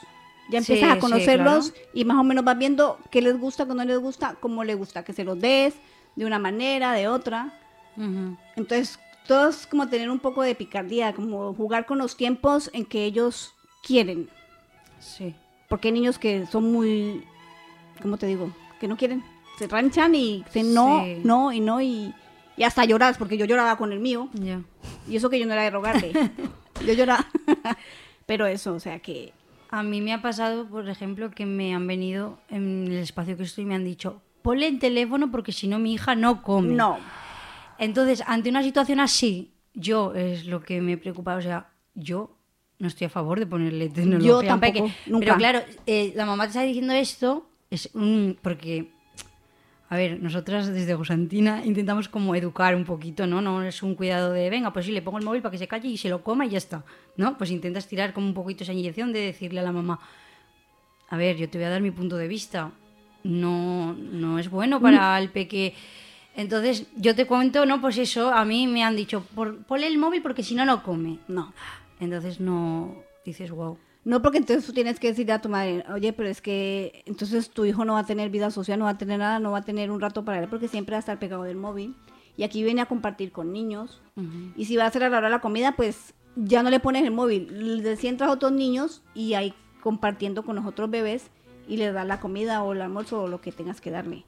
Ya 0.48 0.62
Sí, 0.62 0.72
empiezas 0.74 0.90
a 0.90 0.94
sí, 0.94 1.00
conocerlos 1.00 1.70
claro. 1.72 1.88
y 1.92 2.04
más 2.04 2.16
o 2.18 2.22
menos 2.22 2.44
vas 2.44 2.56
viendo 2.56 2.98
qué 3.11 3.20
les 3.20 3.37
gusta, 3.38 3.66
qué 3.66 3.74
no 3.74 3.85
les 3.85 3.98
gusta, 3.98 4.37
cómo 4.40 4.62
les 4.62 4.76
gusta, 4.76 5.02
que 5.02 5.12
se 5.12 5.24
los 5.24 5.40
des 5.40 5.74
de 6.14 6.24
una 6.24 6.38
manera, 6.38 6.92
de 6.92 7.09
otra. 7.09 7.52
Entonces, 8.56 8.98
todo 9.26 9.48
es 9.48 9.66
como 9.66 9.88
tener 9.88 10.11
un 10.11 10.20
poco 10.20 10.42
de 10.42 10.54
picardía, 10.54 11.12
como 11.14 11.52
jugar 11.54 11.87
con 11.87 11.98
los 11.98 12.16
tiempos 12.16 12.70
en 12.72 12.85
que 12.85 13.04
ellos 13.04 13.54
quieren. 13.82 14.28
Sí. 15.00 15.35
Porque 15.68 15.88
hay 15.88 15.92
niños 15.92 16.18
que 16.18 16.46
son 16.46 16.70
muy, 16.72 17.24
¿cómo 18.00 18.16
te 18.16 18.26
digo? 18.26 18.50
Que 18.80 18.88
no 18.88 18.96
quieren. 18.96 19.22
Se 19.59 19.66
ranchan 19.66 20.14
y 20.14 20.42
dicen 20.44 20.74
no, 20.74 21.02
Sí. 21.04 21.20
no 21.24 21.52
y 21.52 21.61
no 21.61 21.80
y, 21.80 22.12
y 22.56 22.62
hasta 22.62 22.85
lloras, 22.85 23.16
porque 23.18 23.37
yo 23.38 23.46
lloraba 23.46 23.76
con 23.76 23.92
el 23.92 24.00
mío. 24.00 24.28
Ya. 24.35 24.61
Y 25.09 25.16
eso 25.16 25.30
que 25.30 25.38
yo 25.38 25.46
no 25.46 25.52
era 25.52 25.62
de 25.62 25.70
rogarle. 25.70 26.12
yo 26.87 26.92
lloraba. 26.92 27.26
Pero 28.26 28.46
eso, 28.46 28.74
o 28.74 28.80
sea 28.80 28.98
que... 28.98 29.32
A 29.68 29.82
mí 29.82 30.00
me 30.00 30.12
ha 30.12 30.22
pasado, 30.22 30.66
por 30.66 30.88
ejemplo, 30.88 31.30
que 31.32 31.44
me 31.44 31.74
han 31.74 31.87
venido 31.88 32.38
en 32.50 32.87
el 32.87 32.98
espacio 32.98 33.37
que 33.37 33.42
estoy 33.42 33.64
y 33.64 33.66
me 33.66 33.74
han 33.74 33.85
dicho, 33.85 34.22
ponle 34.42 34.68
el 34.68 34.78
teléfono 34.78 35.30
porque 35.30 35.50
si 35.50 35.66
no 35.66 35.80
mi 35.80 35.94
hija 35.94 36.14
no 36.14 36.40
come. 36.42 36.68
No. 36.74 36.98
Entonces, 37.78 38.22
ante 38.26 38.48
una 38.48 38.62
situación 38.62 39.00
así, 39.00 39.52
yo 39.74 40.14
es 40.14 40.46
lo 40.46 40.62
que 40.62 40.80
me 40.80 40.96
preocupa, 40.96 41.35
o 41.35 41.42
sea, 41.42 41.68
yo 41.94 42.37
no 42.78 42.87
estoy 42.88 43.06
a 43.06 43.11
favor 43.11 43.40
de 43.40 43.46
ponerle 43.46 43.88
tecnología. 43.88 44.28
Yo 44.28 44.42
tampoco, 44.42 44.88
nunca. 45.06 45.24
Pero 45.26 45.37
claro, 45.37 45.61
eh, 45.87 46.12
la 46.14 46.26
mamá 46.26 46.44
te 46.44 46.50
está 46.50 46.62
diciendo 46.62 46.92
esto, 46.92 47.48
es 47.76 47.90
un- 47.94 48.36
porque, 48.42 48.90
a 49.88 49.96
ver, 49.96 50.20
nosotras 50.20 50.66
desde 50.66 50.94
Gusantina 50.94 51.64
intentamos 51.64 52.08
como 52.08 52.34
educar 52.34 52.74
un 52.74 52.84
poquito, 52.84 53.26
¿no? 53.26 53.40
No 53.40 53.62
es 53.62 53.82
un 53.82 53.94
cuidado 53.94 54.32
de, 54.32 54.50
venga, 54.50 54.72
pues 54.72 54.86
sí, 54.86 54.92
le 54.92 55.02
pongo 55.02 55.18
el 55.18 55.24
móvil 55.24 55.42
para 55.42 55.52
que 55.52 55.58
se 55.58 55.68
calle 55.68 55.88
y 55.88 55.96
se 55.96 56.08
lo 56.08 56.22
coma 56.22 56.44
y 56.46 56.50
ya 56.50 56.58
está, 56.58 56.84
¿no? 57.16 57.38
Pues 57.38 57.50
intentas 57.50 57.86
tirar 57.86 58.12
como 58.12 58.26
un 58.26 58.34
poquito 58.34 58.64
esa 58.64 58.72
inyección 58.72 59.12
de 59.12 59.20
decirle 59.20 59.60
a 59.60 59.62
la 59.62 59.72
mamá, 59.72 60.00
a 61.08 61.16
ver, 61.16 61.36
yo 61.36 61.48
te 61.48 61.58
voy 61.58 61.66
a 61.66 61.70
dar 61.70 61.80
mi 61.82 61.92
punto 61.92 62.16
de 62.16 62.26
vista. 62.28 62.72
No, 63.22 63.92
no 63.94 64.38
es 64.38 64.48
bueno 64.50 64.80
para 64.80 65.18
el 65.18 65.30
peque. 65.30 65.74
Entonces, 66.36 66.86
yo 66.96 67.14
te 67.14 67.26
cuento, 67.26 67.64
no, 67.66 67.80
pues 67.80 67.96
eso, 67.98 68.32
a 68.32 68.44
mí 68.44 68.66
me 68.66 68.84
han 68.84 68.94
dicho, 68.94 69.24
ponle 69.68 69.86
el 69.86 69.98
móvil 69.98 70.20
porque 70.22 70.42
si 70.42 70.54
no, 70.54 70.64
no 70.64 70.82
come. 70.82 71.18
No. 71.28 71.52
Entonces, 71.98 72.40
no 72.40 72.94
dices, 73.24 73.50
wow. 73.50 73.78
No, 74.07 74.23
porque 74.23 74.38
entonces 74.38 74.64
tú 74.64 74.73
tienes 74.73 75.01
que 75.01 75.09
decirle 75.09 75.33
a 75.33 75.40
tu 75.40 75.49
madre, 75.49 75.85
oye, 75.92 76.12
pero 76.12 76.29
es 76.29 76.40
que 76.40 77.03
entonces 77.07 77.51
tu 77.51 77.64
hijo 77.64 77.85
no 77.85 77.95
va 77.95 77.99
a 77.99 78.07
tener 78.07 78.31
vida 78.31 78.53
social, 78.53 78.79
no 78.79 78.85
va 78.85 78.92
a 78.92 78.99
tener 78.99 79.19
nada, 79.19 79.40
no 79.40 79.51
va 79.51 79.59
a 79.59 79.62
tener 79.62 79.90
un 79.90 80.01
rato 80.01 80.25
para 80.25 80.38
él, 80.38 80.49
porque 80.49 80.69
siempre 80.69 80.92
va 80.92 80.99
a 80.99 81.01
estar 81.01 81.19
pegado 81.19 81.42
del 81.42 81.57
móvil. 81.57 81.97
Y 82.37 82.45
aquí 82.45 82.62
viene 82.62 82.83
a 82.83 82.87
compartir 82.87 83.33
con 83.33 83.53
niños. 83.53 84.01
Y 84.57 84.66
si 84.66 84.77
va 84.77 84.85
a 84.85 84.87
hacer 84.87 85.03
a 85.03 85.09
la 85.09 85.19
hora 85.19 85.27
de 85.27 85.33
la 85.33 85.40
comida, 85.40 85.73
pues 85.73 86.14
ya 86.37 86.62
no 86.62 86.71
le 86.71 86.79
pones 86.79 87.03
el 87.03 87.11
móvil. 87.11 87.83
Le 87.83 87.97
sientas 87.97 88.29
a 88.29 88.31
otros 88.31 88.53
niños 88.53 89.03
y 89.12 89.35
ahí 89.35 89.53
compartiendo 89.83 90.45
con 90.45 90.55
los 90.55 90.66
otros 90.66 90.88
bebés 90.88 91.31
y 91.66 91.77
le 91.77 91.90
das 91.90 92.07
la 92.07 92.21
comida 92.21 92.62
o 92.62 92.75
el 92.75 92.83
almuerzo 92.83 93.25
o 93.25 93.27
lo 93.27 93.40
que 93.40 93.51
tengas 93.51 93.81
que 93.81 93.90
darle. 93.90 94.25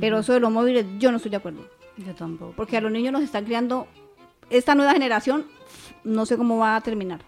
Pero 0.00 0.18
eso 0.18 0.32
de 0.32 0.40
los 0.40 0.50
móviles, 0.50 0.86
yo 0.98 1.12
no 1.12 1.18
estoy 1.18 1.30
de 1.30 1.36
acuerdo. 1.36 1.64
Yo 1.98 2.16
tampoco. 2.16 2.52
Porque 2.56 2.78
a 2.78 2.80
los 2.80 2.90
niños 2.90 3.12
nos 3.12 3.22
están 3.22 3.44
criando, 3.44 3.86
esta 4.50 4.74
nueva 4.74 4.92
generación, 4.92 5.46
no 6.02 6.26
sé 6.26 6.36
cómo 6.36 6.58
va 6.58 6.74
a 6.74 6.80
terminar. 6.80 7.20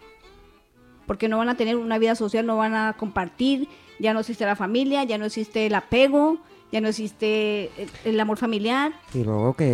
Porque 1.07 1.29
no 1.29 1.39
van 1.39 1.49
a 1.49 1.57
tener 1.57 1.77
una 1.77 1.99
vida 1.99 2.15
social, 2.15 2.45
no 2.47 2.57
van 2.57 2.75
a 2.75 2.95
compartir, 2.95 3.69
ya 3.99 4.13
no 4.13 4.21
existe 4.21 4.45
la 4.45 4.57
familia, 4.57 5.05
ya 5.05 5.19
no 5.19 5.25
existe 5.25 5.67
el 5.67 5.75
apego, 5.75 6.39
ya 6.73 6.81
no 6.81 6.89
existe 6.89 7.71
el, 8.05 8.19
amor 8.21 8.39
familiar. 8.39 8.93
Y 9.15 9.23
luego 9.25 9.55
que, 9.55 9.67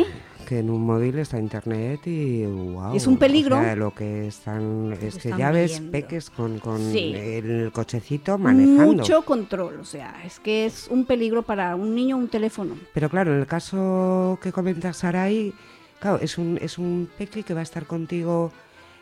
¿Eh? 0.00 0.04
que 0.46 0.58
en 0.60 0.70
un 0.70 0.84
móvil 0.86 1.18
está 1.18 1.38
internet 1.38 2.06
y 2.06 2.44
wow. 2.44 2.94
Es 2.94 3.06
un 3.06 3.16
peligro. 3.16 3.58
O 3.58 3.62
sea, 3.62 3.74
lo 3.74 3.92
que 3.92 4.26
están 4.28 4.92
es 4.92 4.98
que 4.98 5.06
están 5.08 5.38
ya 5.38 5.50
ves 5.50 5.72
viendo. 5.80 5.92
peques 5.92 6.30
con, 6.30 6.58
con 6.58 6.78
Sí. 6.92 7.14
el 7.14 7.70
cochecito 7.72 8.38
manejando. 8.38 8.92
Mucho 8.92 9.22
control, 9.22 9.80
o 9.80 9.84
sea, 9.84 10.14
es 10.24 10.38
que 10.38 10.66
es 10.66 10.88
un 10.88 11.04
peligro 11.04 11.42
para 11.42 11.74
un 11.74 11.94
niño 11.94 12.16
un 12.16 12.28
teléfono. 12.28 12.76
Pero 12.94 13.08
claro, 13.08 13.32
en 13.34 13.40
el 13.40 13.46
caso 13.46 14.38
que 14.42 14.52
comenta 14.52 14.92
Sarai, 14.92 15.52
claro, 15.98 16.18
es 16.20 16.38
un, 16.38 16.58
es 16.60 16.78
un 16.78 17.08
peque 17.18 17.42
que 17.42 17.54
va 17.54 17.60
a 17.60 17.64
estar 17.64 17.86
contigo 17.86 18.52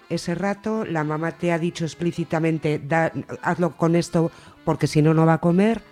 ese 0.08 0.34
rato, 0.34 0.84
la 0.84 1.04
mamá 1.04 1.32
te 1.32 1.52
ha 1.52 1.58
dicho 1.58 1.84
explícitamente, 1.84 2.78
"Da- 2.78 3.12
hazlo 3.42 3.76
con 3.76 3.96
esto 3.96 4.30
porque 4.64 4.86
si 4.86 5.02
no, 5.02 5.14
no 5.14 5.26
va 5.26 5.34
a 5.34 5.38
comer. 5.38 5.82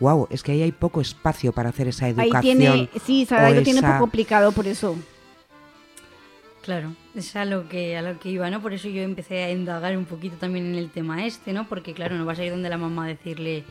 Wow, 0.00 0.28
es 0.30 0.42
que 0.42 0.52
ahí 0.52 0.62
hay 0.62 0.72
poco 0.72 1.00
espacio 1.00 1.52
para 1.52 1.68
hacer 1.68 1.88
esa 1.88 2.06
Ahí 2.06 2.12
educación. 2.12 2.42
tiene, 2.58 2.88
sí, 3.04 3.26
lo 3.30 3.62
tiene 3.62 3.70
un 3.72 3.78
esa- 3.78 3.86
poco 3.88 3.98
complicado 4.00 4.52
por 4.52 4.66
eso. 4.66 4.96
Claro, 6.62 6.94
es 7.14 7.34
a 7.36 7.44
lo 7.46 7.68
que 7.68 7.96
a 7.96 8.02
lo 8.02 8.18
que 8.18 8.28
iba, 8.30 8.50
¿no? 8.50 8.60
Por 8.60 8.74
eso 8.74 8.88
yo 8.88 9.02
empecé 9.02 9.44
a 9.44 9.50
indagar 9.50 9.96
un 9.96 10.04
poquito 10.04 10.36
también 10.36 10.66
en 10.66 10.74
el 10.74 10.90
tema 10.90 11.24
este, 11.24 11.52
¿no? 11.54 11.66
Porque 11.68 11.94
claro, 11.94 12.16
no 12.16 12.26
vas 12.26 12.38
a 12.38 12.44
ir 12.44 12.50
donde 12.50 12.68
la 12.68 12.76
mamá 12.76 13.04
a 13.06 13.08
decirle, 13.08 13.64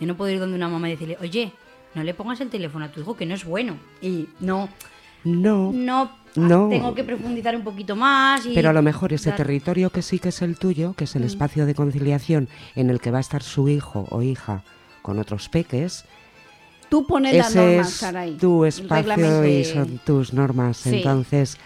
yo 0.00 0.06
no 0.06 0.16
puedo 0.16 0.30
ir 0.32 0.40
donde 0.40 0.56
una 0.56 0.68
mamá 0.68 0.88
y 0.88 0.92
decirle, 0.92 1.18
oye, 1.20 1.52
no 1.94 2.02
le 2.02 2.14
pongas 2.14 2.40
el 2.40 2.48
teléfono 2.48 2.86
a 2.86 2.88
tu 2.88 3.00
hijo 3.00 3.14
que 3.16 3.26
no 3.26 3.34
es 3.34 3.44
bueno. 3.44 3.76
Y 4.00 4.28
no, 4.40 4.68
No, 5.22 5.70
no, 5.72 6.10
No. 6.36 6.68
tengo 6.68 6.94
que 6.94 7.04
profundizar 7.04 7.54
un 7.56 7.62
poquito 7.62 7.94
más. 7.96 8.44
Y 8.46 8.54
pero 8.54 8.70
a 8.70 8.72
lo 8.72 8.82
mejor 8.82 9.12
ese 9.12 9.30
dar- 9.30 9.36
territorio 9.36 9.90
que 9.90 10.02
sí 10.02 10.18
que 10.18 10.30
es 10.30 10.42
el 10.42 10.56
tuyo, 10.58 10.94
que 10.94 11.04
es 11.04 11.14
el 11.16 11.22
Mm. 11.22 11.26
espacio 11.26 11.66
de 11.66 11.74
conciliación 11.74 12.48
en 12.74 12.90
el 12.90 13.00
que 13.00 13.10
va 13.10 13.18
a 13.18 13.20
estar 13.20 13.42
su 13.42 13.68
hijo 13.68 14.06
o 14.10 14.22
hija 14.22 14.62
con 15.02 15.18
otros 15.18 15.48
peques, 15.48 16.04
Tú 16.88 17.06
pones 17.06 17.34
las 17.36 17.50
ese 17.50 17.58
normas, 17.66 17.88
es 17.88 17.94
Saray. 17.94 18.36
tu 18.36 18.64
espacio 18.64 19.44
y 19.46 19.64
son 19.64 19.98
tus 20.04 20.32
normas. 20.32 20.76
Sí. 20.76 20.96
Entonces, 20.96 21.56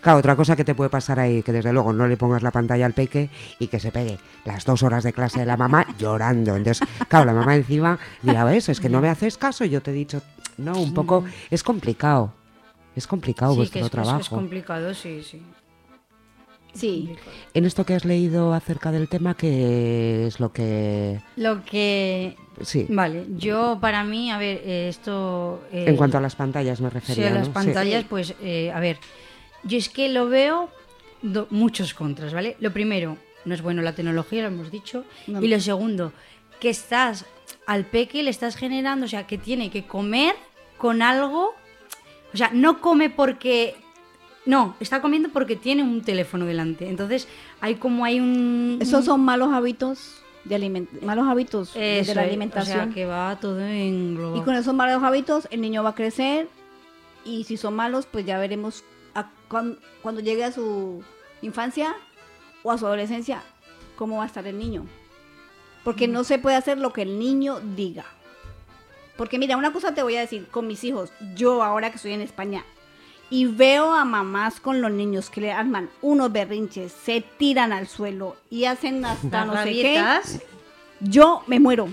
claro, 0.00 0.18
otra 0.20 0.34
cosa 0.36 0.56
que 0.56 0.64
te 0.64 0.74
puede 0.74 0.88
pasar 0.88 1.18
ahí, 1.20 1.42
que 1.42 1.52
desde 1.52 1.72
luego 1.72 1.92
no 1.92 2.06
le 2.06 2.16
pongas 2.16 2.42
la 2.42 2.50
pantalla 2.52 2.86
al 2.86 2.92
peque 2.94 3.28
y 3.58 3.66
que 3.66 3.80
se 3.80 3.90
pegue 3.92 4.18
las 4.44 4.64
dos 4.64 4.82
horas 4.82 5.04
de 5.04 5.12
clase 5.12 5.40
de 5.40 5.46
la 5.46 5.56
mamá 5.56 5.86
llorando. 5.98 6.56
Entonces, 6.56 6.86
claro, 7.08 7.24
la 7.26 7.34
mamá 7.34 7.56
encima 7.56 7.98
dirá, 8.22 8.44
¿ves? 8.44 8.68
Es 8.68 8.80
que 8.80 8.88
no 8.88 9.00
me 9.00 9.08
haces 9.10 9.36
caso, 9.36 9.64
yo 9.64 9.82
te 9.82 9.90
he 9.90 9.94
dicho, 9.94 10.22
no, 10.56 10.72
un 10.80 10.94
poco, 10.94 11.24
es 11.50 11.62
complicado. 11.62 12.32
Es 12.98 13.06
complicado. 13.06 13.52
Sí, 13.52 13.58
vuestro 13.58 13.74
que 13.74 13.80
es, 13.80 13.86
es- 13.86 13.90
trabajo. 13.92 14.20
es 14.20 14.28
complicado, 14.28 14.92
sí, 14.94 15.22
sí. 15.22 15.40
Sí, 16.74 17.16
En 17.54 17.64
esto 17.64 17.84
que 17.84 17.94
has 17.94 18.04
leído 18.04 18.52
acerca 18.52 18.92
del 18.92 19.08
tema, 19.08 19.34
¿qué 19.34 20.26
es 20.26 20.38
lo 20.38 20.52
que...? 20.52 21.20
Lo 21.36 21.64
que... 21.64 22.36
Sí, 22.60 22.86
Vale, 22.90 23.24
yo 23.36 23.78
para 23.80 24.04
mí, 24.04 24.30
a 24.30 24.38
ver, 24.38 24.60
eh, 24.64 24.88
esto... 24.88 25.64
eh, 25.72 25.86
en 25.88 25.96
cuanto 25.96 26.18
a 26.18 26.20
las 26.20 26.36
pantallas 26.36 26.80
me 26.80 26.88
Sí, 26.90 26.94
refería, 26.94 27.28
a 27.28 27.30
las 27.30 27.40
¿no? 27.40 27.44
Sí. 27.46 27.50
pantallas, 27.52 28.04
pues, 28.08 28.34
eh, 28.42 28.70
a 28.72 28.78
ver, 28.80 28.98
yo 29.64 29.78
es 29.78 29.88
que 29.88 30.08
lo 30.08 30.28
veo 30.28 30.68
do- 31.22 31.46
muchos 31.50 31.94
contras, 31.94 32.32
¿vale? 32.34 32.56
Lo 32.60 32.72
primero, 32.72 33.16
no 33.44 33.54
es 33.54 33.62
bueno 33.62 33.80
la 33.82 33.94
tecnología, 33.94 34.42
lo 34.42 34.48
hemos 34.48 34.70
dicho. 34.70 35.04
No. 35.26 35.42
Y 35.42 35.48
lo 35.48 35.58
segundo, 35.60 36.12
que 36.60 36.68
estás 36.68 37.24
al 37.66 37.86
peque, 37.86 38.22
le 38.22 38.30
estás 38.30 38.56
generando, 38.56 39.06
o 39.06 39.08
sea, 39.08 39.26
que 39.26 39.38
tiene 39.38 39.70
que 39.70 39.86
comer 39.86 40.34
con 40.76 41.00
algo, 41.02 41.54
o 42.32 42.36
sea, 42.36 42.50
no 42.52 42.80
come 42.80 43.10
porque... 43.10 43.76
No, 44.46 44.76
está 44.80 45.02
comiendo 45.02 45.28
porque 45.28 45.56
tiene 45.56 45.82
un 45.82 46.00
teléfono 46.00 46.46
delante. 46.46 46.88
Entonces, 46.88 47.28
hay 47.60 47.74
como 47.74 48.04
hay 48.06 48.18
un... 48.18 48.78
esos 48.80 49.04
son 49.04 49.20
malos 49.20 49.52
hábitos 49.52 50.22
de 50.44 50.54
aliment 50.54 50.90
malos 51.02 51.26
hábitos 51.28 51.74
de 51.74 52.00
Eso 52.00 52.14
la 52.14 52.22
es, 52.22 52.28
alimentación. 52.28 52.78
O 52.78 52.82
sea, 52.84 52.94
que 52.94 53.04
va 53.04 53.38
todo 53.38 53.60
en 53.60 54.18
Y 54.34 54.40
con 54.40 54.54
esos 54.54 54.74
malos 54.74 55.02
hábitos 55.02 55.46
el 55.50 55.60
niño 55.60 55.82
va 55.82 55.90
a 55.90 55.94
crecer 55.94 56.48
y 57.24 57.44
si 57.44 57.56
son 57.56 57.74
malos 57.74 58.06
pues 58.06 58.24
ya 58.24 58.38
veremos 58.38 58.84
a 59.14 59.30
cuando 59.48 60.20
llegue 60.20 60.44
a 60.44 60.52
su 60.52 61.02
infancia 61.42 61.94
o 62.62 62.72
a 62.72 62.78
su 62.78 62.86
adolescencia 62.86 63.42
cómo 63.96 64.18
va 64.18 64.22
a 64.24 64.26
estar 64.26 64.46
el 64.46 64.58
niño. 64.58 64.86
Porque 65.84 66.08
no 66.08 66.24
se 66.24 66.38
puede 66.38 66.56
hacer 66.56 66.78
lo 66.78 66.92
que 66.92 67.02
el 67.02 67.18
niño 67.18 67.60
diga. 67.76 68.04
Porque 69.18 69.38
mira, 69.38 69.56
una 69.56 69.72
cosa 69.72 69.92
te 69.92 70.02
voy 70.02 70.16
a 70.16 70.20
decir, 70.20 70.46
con 70.46 70.66
mis 70.68 70.84
hijos, 70.84 71.12
yo 71.34 71.62
ahora 71.62 71.90
que 71.90 71.96
estoy 71.96 72.12
en 72.12 72.20
España 72.20 72.64
y 73.30 73.46
veo 73.46 73.92
a 73.92 74.04
mamás 74.04 74.60
con 74.60 74.80
los 74.80 74.92
niños 74.92 75.28
que 75.28 75.40
le 75.42 75.52
arman 75.52 75.90
unos 76.00 76.32
berrinches, 76.32 76.92
se 76.92 77.20
tiran 77.20 77.72
al 77.72 77.88
suelo 77.88 78.36
y 78.48 78.64
hacen 78.64 79.04
hasta 79.04 79.44
no 79.44 79.60
sé 79.62 79.72
qué 79.72 80.00
yo 81.00 81.42
me 81.46 81.60
muero. 81.60 81.88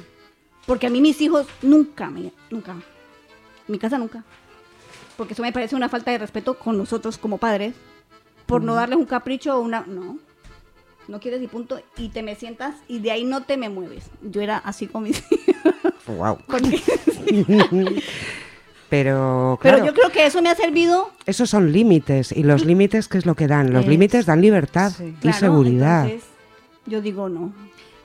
Porque 0.66 0.88
a 0.88 0.90
mí 0.90 1.02
mis 1.02 1.20
hijos 1.22 1.48
nunca, 1.62 2.10
me, 2.10 2.32
nunca, 2.50 2.72
en 2.74 2.82
mi 3.68 3.80
casa 3.80 3.98
nunca. 3.98 4.24
Porque 5.18 5.34
eso 5.34 5.42
me 5.42 5.52
parece 5.52 5.76
una 5.76 5.90
falta 5.90 6.12
de 6.12 6.20
respeto 6.20 6.58
con 6.58 6.78
nosotros 6.78 7.18
como 7.18 7.38
padres. 7.38 7.74
Por 8.46 8.62
no 8.62 8.76
darles 8.76 8.98
un 8.98 9.06
capricho 9.06 9.56
o 9.56 9.62
una... 9.62 9.82
No, 9.82 10.20
no 11.08 11.20
quieres 11.20 11.42
y 11.42 11.48
punto. 11.48 11.82
Y 11.98 12.10
te 12.10 12.24
me 12.24 12.36
sientas 12.36 12.76
y 12.88 13.00
de 13.00 13.12
ahí 13.12 13.24
no 13.24 13.44
te 13.44 13.58
me 13.58 13.70
mueves. 13.70 14.10
Yo 14.22 14.42
era 14.42 14.58
así 14.58 14.88
con 14.88 15.04
mis 15.04 15.24
hijos. 15.32 15.45
Porque- 16.06 16.82
Pero, 18.90 19.58
Pero 19.62 19.78
claro, 19.78 19.86
yo 19.86 19.94
creo 19.94 20.12
que 20.12 20.26
eso 20.28 20.42
me 20.42 20.50
ha 20.50 20.56
servido... 20.56 21.10
esos 21.26 21.50
son 21.50 21.72
límites. 21.72 22.32
¿Y 22.32 22.44
los 22.44 22.66
límites 22.66 23.08
qué 23.08 23.18
es 23.18 23.26
lo 23.26 23.34
que 23.36 23.48
dan? 23.48 23.74
Los 23.74 23.84
Es- 23.84 23.90
límites 23.90 24.26
dan 24.28 24.42
libertad 24.42 24.92
sí. 24.96 25.06
y 25.06 25.12
claro, 25.14 25.38
seguridad. 25.40 26.06
entonces, 26.06 26.30
yo 26.86 27.02
digo 27.02 27.28
no. 27.28 27.52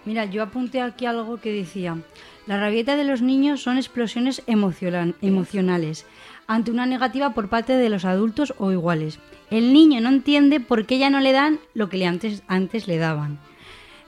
Mira, 0.07 0.25
yo 0.25 0.43
apunté 0.43 0.81
aquí 0.81 1.05
algo 1.05 1.39
que 1.39 1.53
decía, 1.53 1.99
la 2.47 2.59
rabieta 2.59 2.97
de 2.97 3.05
los 3.05 3.21
niños 3.21 3.63
son 3.63 3.77
explosiones 3.77 4.43
emocional- 4.47 5.15
emocionales 5.21 6.07
ante 6.47 6.71
una 6.71 6.87
negativa 6.87 7.35
por 7.35 7.49
parte 7.49 7.75
de 7.77 7.91
los 7.91 8.07
adultos 8.07 8.55
o 8.59 8.73
iguales. 8.73 9.19
El 9.51 9.73
niño 9.75 10.01
no 10.01 10.09
entiende 10.09 10.59
por 10.61 10.87
qué 10.87 10.99
ya 10.99 11.11
no 11.11 11.21
le 11.21 11.33
dan 11.33 11.61
lo 11.75 11.91
que 11.91 11.99
le 11.99 12.07
antes, 12.07 12.43
antes 12.49 12.89
le 12.89 12.97
daban. 12.97 13.39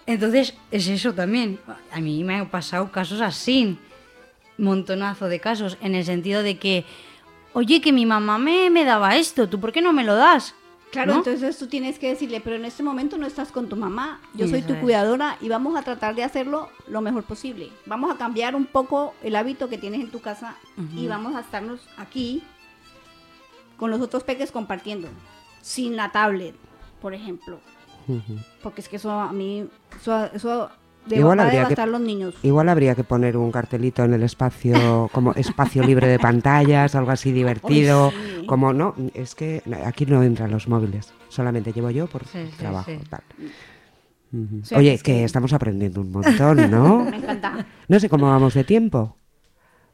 Entonces, 0.07 0.55
es 0.71 0.89
eso 0.89 1.13
también. 1.15 1.61
A 1.93 2.01
mí 2.01 2.25
me 2.25 2.37
han 2.37 2.49
pasado 2.49 2.91
casos 2.91 3.21
así, 3.21 3.79
montonazo 4.59 5.29
de 5.29 5.41
casos, 5.41 5.79
en 5.81 5.95
el 5.95 6.05
sentido 6.05 6.43
de 6.43 6.59
que, 6.59 6.85
oye, 7.53 7.81
que 7.81 7.93
mi 7.93 8.07
mamá 8.07 8.39
me, 8.39 8.71
me 8.71 8.85
daba 8.85 9.17
esto, 9.17 9.49
¿tú 9.49 9.61
por 9.61 9.73
qué 9.73 9.81
no 9.81 9.93
me 9.93 10.05
lo 10.05 10.17
das? 10.17 10.55
Claro, 10.93 11.13
¿No? 11.13 11.19
entonces 11.19 11.57
tú 11.57 11.69
tienes 11.69 11.99
que 11.99 12.09
decirle, 12.09 12.43
pero 12.43 12.57
en 12.57 12.67
este 12.67 12.83
momento 12.83 13.17
no 13.17 13.27
estás 13.27 13.51
con 13.51 13.67
tu 13.67 13.77
mamá, 13.77 14.21
yo 14.35 14.47
soy 14.47 14.61
tu 14.61 14.79
cuidadora 14.79 15.39
y 15.41 15.49
vamos 15.49 15.75
a 15.75 15.83
tratar 15.83 16.15
de 16.15 16.23
hacerlo 16.23 16.69
lo 16.87 17.01
mejor 17.01 17.23
posible. 17.25 17.71
Vamos 17.87 18.15
a 18.15 18.19
cambiar 18.19 18.55
un 18.55 18.67
poco 18.67 19.15
el 19.23 19.35
hábito 19.37 19.71
que 19.71 19.79
tienes 19.79 20.03
en 20.03 20.11
tu 20.11 20.21
casa 20.21 20.55
y 20.95 21.07
vamos 21.07 21.35
a 21.35 21.41
estarnos 21.41 21.81
aquí 21.97 22.43
con 23.79 23.91
los 23.91 24.03
otros 24.03 24.23
peques 24.23 24.53
compartiendo, 24.53 25.09
sin 25.63 25.97
la 25.97 26.13
tablet, 26.13 26.55
por 27.01 27.15
ejemplo. 27.15 27.59
Porque 28.63 28.81
es 28.81 28.89
que 28.89 28.97
eso 28.97 29.11
a 29.13 29.33
mí, 29.33 29.67
eso, 30.01 30.25
eso 30.33 30.71
de 31.07 31.17
Igual 31.17 31.41
habría 31.41 31.67
que- 31.67 31.87
los 31.87 32.01
niños. 32.01 32.35
Igual 32.43 32.69
habría 32.69 32.95
que 32.95 33.03
poner 33.05 33.37
un 33.37 33.51
cartelito 33.51 34.05
en 34.05 34.15
el 34.15 34.23
espacio 34.23 35.09
como 35.13 35.33
espacio 35.33 35.83
libre 35.83 36.07
de 36.07 36.19
pantallas, 36.19 36.95
algo 36.95 37.11
así 37.11 37.33
divertido, 37.33 38.11
sí. 38.13 38.47
como 38.47 38.73
no, 38.73 38.95
es 39.15 39.35
que 39.35 39.63
aquí 39.85 40.07
no 40.07 40.23
entran 40.23 40.51
los 40.53 40.69
móviles, 40.69 41.13
solamente 41.29 41.73
llevo 41.73 41.91
yo 41.91 42.07
por 42.07 42.25
Sí, 42.27 42.39
trabajo. 42.57 42.91
sí. 42.91 42.99
tal. 43.11 43.23
Oye, 44.77 44.95
es 44.95 45.03
que 45.03 45.13
que- 45.13 45.25
estamos 45.25 45.53
aprendiendo 45.53 46.01
un 46.01 46.11
montón, 46.13 46.71
¿no? 46.71 47.05
Me 47.11 47.17
encanta. 47.17 47.67
No 47.89 47.99
sé 48.01 48.09
cómo 48.09 48.29
vamos 48.31 48.55
de 48.55 48.65
tiempo. 48.65 49.17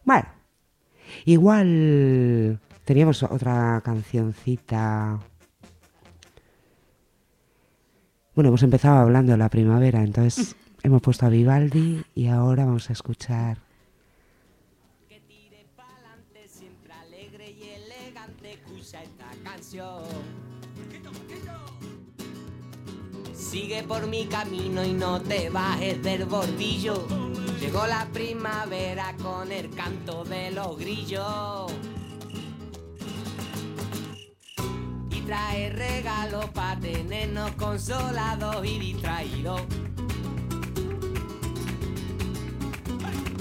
Bueno, 0.04 0.28
igual 1.24 2.60
teníamos 2.84 3.22
otra 3.22 3.80
cancioncita. 3.84 5.18
Bueno, 8.38 8.50
hemos 8.50 8.62
empezado 8.62 8.98
hablando 8.98 9.32
de 9.32 9.38
la 9.38 9.48
primavera, 9.48 10.04
entonces 10.04 10.54
hemos 10.84 11.02
puesto 11.02 11.26
a 11.26 11.28
Vivaldi 11.28 12.04
y 12.14 12.28
ahora 12.28 12.66
vamos 12.66 12.88
a 12.88 12.92
escuchar. 12.92 13.58
que 15.08 15.18
tire 15.26 15.66
pa'lante, 15.74 16.48
siempre 16.48 16.92
alegre 16.92 17.50
y 17.50 17.64
elegante, 17.70 18.52
escucha 18.52 19.02
esta 19.02 19.26
canción. 19.42 20.04
Sigue 23.34 23.82
por 23.82 24.06
mi 24.06 24.26
camino 24.26 24.84
y 24.84 24.92
no 24.92 25.20
te 25.20 25.50
bajes 25.50 26.00
del 26.04 26.24
bordillo. 26.26 27.08
Llegó 27.58 27.88
la 27.88 28.06
primavera 28.12 29.16
con 29.20 29.50
el 29.50 29.68
canto 29.70 30.22
de 30.22 30.52
los 30.52 30.78
grillos. 30.78 31.72
trae 35.28 35.68
regalo 35.68 36.40
para 36.54 36.80
tenernos 36.80 37.50
consolados 37.52 38.64
y 38.64 38.78
distraídos. 38.78 39.60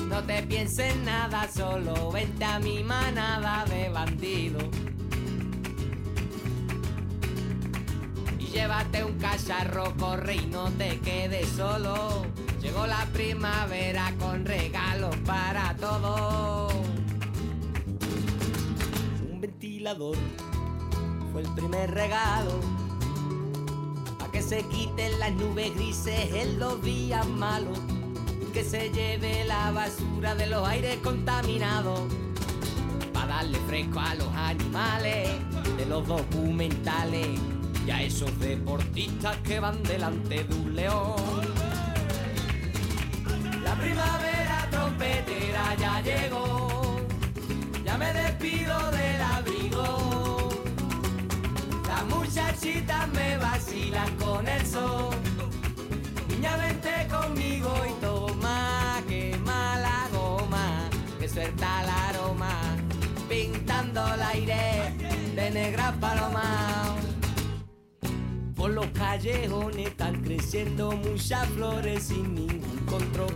No 0.09 0.21
te 0.23 0.43
pienses 0.43 0.97
nada, 1.05 1.47
solo 1.49 2.11
vente 2.11 2.43
a 2.43 2.59
mi 2.59 2.83
manada 2.83 3.63
de 3.69 3.87
bandidos. 3.87 4.65
Y 8.37 8.47
llévate 8.47 9.05
un 9.05 9.17
cacharro, 9.17 9.95
corre 9.97 10.35
y 10.35 10.45
no 10.47 10.69
te 10.71 10.99
quedes 10.99 11.47
solo. 11.47 12.25
Llegó 12.61 12.85
la 12.85 13.05
primavera 13.13 14.13
con 14.19 14.45
regalos 14.45 15.15
para 15.25 15.73
todos. 15.77 16.73
Un 19.31 19.39
ventilador 19.39 20.17
el 21.39 21.47
primer 21.53 21.91
regalo. 21.91 22.59
Pa' 24.17 24.31
que 24.31 24.41
se 24.41 24.63
quiten 24.63 25.19
las 25.19 25.31
nubes 25.33 25.73
grises 25.75 26.33
en 26.33 26.59
los 26.59 26.81
días 26.81 27.27
malos. 27.27 27.79
Que 28.53 28.63
se 28.63 28.89
lleve 28.89 29.43
la 29.45 29.71
basura 29.71 30.33
de 30.35 30.47
los 30.47 30.67
aires 30.67 30.97
contaminados. 31.03 32.01
Pa' 33.13 33.27
darle 33.27 33.59
fresco 33.67 33.99
a 33.99 34.15
los 34.15 34.33
animales 34.33 35.29
de 35.77 35.85
los 35.85 36.07
documentales. 36.07 37.27
Y 37.85 37.91
a 37.91 38.01
esos 38.03 38.37
deportistas 38.39 39.37
que 39.37 39.59
van 39.59 39.81
delante 39.83 40.43
de 40.43 40.55
un 40.55 40.75
león. 40.75 41.47
La 43.63 43.75
primavera 43.75 44.67
trompetera 44.71 45.75
ya 45.79 46.01
llegó, 46.01 46.46
con 54.15 54.47
el 54.47 54.65
sol. 54.65 55.15
Niña, 56.29 56.57
vente 56.57 57.07
conmigo 57.09 57.73
y 57.89 58.01
toma, 58.01 59.01
quema 59.07 59.79
la 59.79 60.07
goma, 60.11 60.89
que 61.19 61.27
suelta 61.27 61.83
el 61.83 61.89
aroma, 61.89 62.51
pintando 63.29 64.13
el 64.13 64.21
aire 64.21 64.93
de 65.35 65.51
negra 65.51 65.93
paloma. 65.99 66.95
Por 68.55 68.71
los 68.71 68.87
callejones 68.87 69.87
están 69.87 70.21
creciendo 70.23 70.91
muchas 70.91 71.47
flores 71.49 72.03
sin 72.03 72.35
ningún 72.35 72.85
control. 72.85 73.33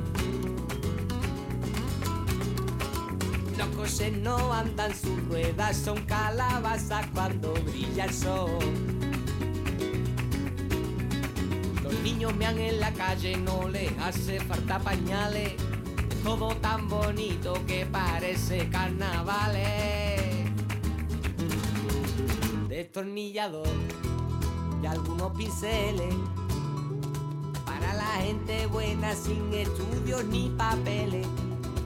Los 3.57 3.67
coches 3.69 4.17
no 4.17 4.51
andan 4.51 4.93
sus 4.95 5.23
ruedas, 5.27 5.77
son 5.77 6.03
calabazas 6.05 7.05
cuando 7.13 7.53
brilla 7.53 8.05
el 8.05 8.13
sol. 8.13 8.90
Niños 12.21 12.37
mean 12.37 12.59
en 12.59 12.79
la 12.79 12.91
calle, 12.91 13.35
no 13.35 13.67
les 13.67 13.91
hace 13.97 14.39
falta 14.41 14.77
pañales. 14.77 15.53
Todo 16.23 16.55
tan 16.57 16.87
bonito 16.87 17.53
que 17.65 17.87
parece 17.87 18.69
carnavales. 18.69 20.21
Destornillador 22.69 23.67
y 24.83 24.85
algunos 24.85 25.35
pinceles 25.35 26.13
para 27.65 27.91
la 27.95 28.11
gente 28.21 28.67
buena 28.67 29.15
sin 29.15 29.51
estudios 29.55 30.23
ni 30.25 30.49
papeles. 30.49 31.25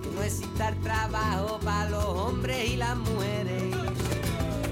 Que 0.04 0.10
no 0.10 0.21
exista 0.21 0.74
trabajo 0.84 1.60
para 1.63 1.89
los 1.91 2.04
hombres 2.04 2.71
y 2.71 2.76
las 2.76 2.98
mujeres. 2.98 3.74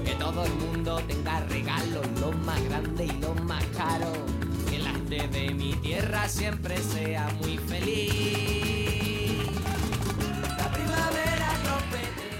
Que 0.04 0.14
todo 0.16 0.44
el 0.44 0.54
mundo 0.56 1.00
tenga 1.08 1.40
regalos, 1.40 2.06
los 2.20 2.36
más 2.44 2.62
grandes 2.64 3.10
y 3.10 3.16
los 3.18 3.42
más 3.44 3.64
caros. 3.74 4.43
De 5.08 5.54
mi 5.54 5.74
tierra 5.74 6.28
siempre 6.28 6.76
sea 6.78 7.28
muy 7.40 7.58
feliz. 7.58 8.12
La 10.56 10.70
primavera. 10.72 11.48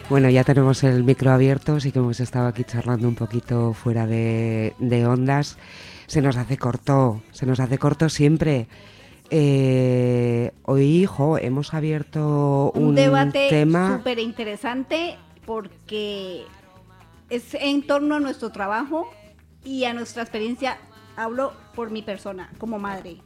Bueno, 0.08 0.30
ya 0.30 0.44
tenemos 0.44 0.82
el 0.82 1.04
micro 1.04 1.30
abierto, 1.30 1.78
sí 1.78 1.92
que 1.92 1.98
hemos 1.98 2.20
estado 2.20 2.48
aquí 2.48 2.64
charlando 2.64 3.06
un 3.06 3.14
poquito 3.14 3.74
fuera 3.74 4.06
de, 4.06 4.74
de 4.78 5.06
ondas. 5.06 5.58
Se 6.06 6.22
nos 6.22 6.36
hace 6.36 6.56
corto, 6.56 7.22
se 7.32 7.46
nos 7.46 7.60
hace 7.60 7.78
corto 7.78 8.08
siempre. 8.08 8.66
Eh, 9.30 10.52
hoy, 10.62 10.84
hijo, 10.84 11.38
hemos 11.38 11.74
abierto 11.74 12.72
un, 12.74 12.88
un 12.88 12.94
debate 12.94 13.48
tema. 13.50 13.96
súper 13.98 14.18
interesante 14.18 15.16
porque 15.46 16.44
es 17.30 17.54
en 17.54 17.86
torno 17.86 18.16
a 18.16 18.20
nuestro 18.20 18.50
trabajo 18.50 19.10
y 19.64 19.84
a 19.84 19.92
nuestra 19.94 20.22
experiencia. 20.22 20.78
Hablo 21.16 21.52
por 21.74 21.90
mi 21.90 22.02
persona, 22.02 22.50
como 22.58 22.78
madre. 22.78 23.16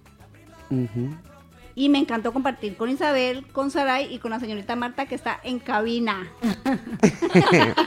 Y 1.74 1.88
me 1.88 1.98
encantó 1.98 2.32
compartir 2.32 2.76
con 2.76 2.90
Isabel, 2.90 3.46
con 3.52 3.70
Saray 3.70 4.12
y 4.12 4.18
con 4.18 4.32
la 4.32 4.40
señorita 4.40 4.74
Marta 4.76 5.06
que 5.06 5.14
está 5.14 5.38
en 5.44 5.58
cabina. 5.58 6.26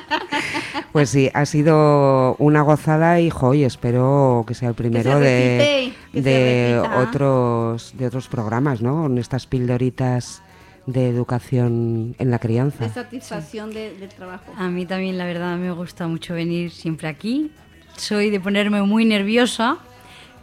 Pues 0.92 1.10
sí, 1.10 1.30
ha 1.34 1.46
sido 1.46 2.36
una 2.38 2.62
gozada, 2.64 3.20
hijo, 3.22 3.54
y 3.54 3.64
espero 3.64 4.44
que 4.46 4.54
sea 4.54 4.70
el 4.70 4.76
primero 4.76 5.20
de, 5.20 5.58
repite, 5.58 5.98
que 6.12 6.24
se 6.24 6.30
de 6.30 6.76
repita. 6.82 7.00
otros 7.00 7.94
de 7.98 8.08
otros 8.08 8.28
programas, 8.28 8.82
¿no? 8.82 9.04
Con 9.04 9.18
estas 9.18 9.48
pildoritas 9.48 10.42
de 10.88 11.08
educación 11.10 12.16
en 12.20 12.30
la 12.32 12.40
crianza. 12.40 12.84
De 12.86 12.90
satisfacción 12.92 13.74
de- 13.74 13.96
del 13.98 14.10
trabajo. 14.10 14.52
A 14.58 14.68
mí 14.68 14.86
también, 14.86 15.18
la 15.18 15.26
verdad, 15.26 15.56
me 15.58 15.72
gusta 15.72 16.08
mucho 16.08 16.34
venir 16.34 16.72
siempre 16.72 17.08
aquí. 17.08 17.52
Soy 17.96 18.30
de 18.30 18.40
ponerme 18.42 18.82
muy 18.82 19.06
nerviosa, 19.06 19.78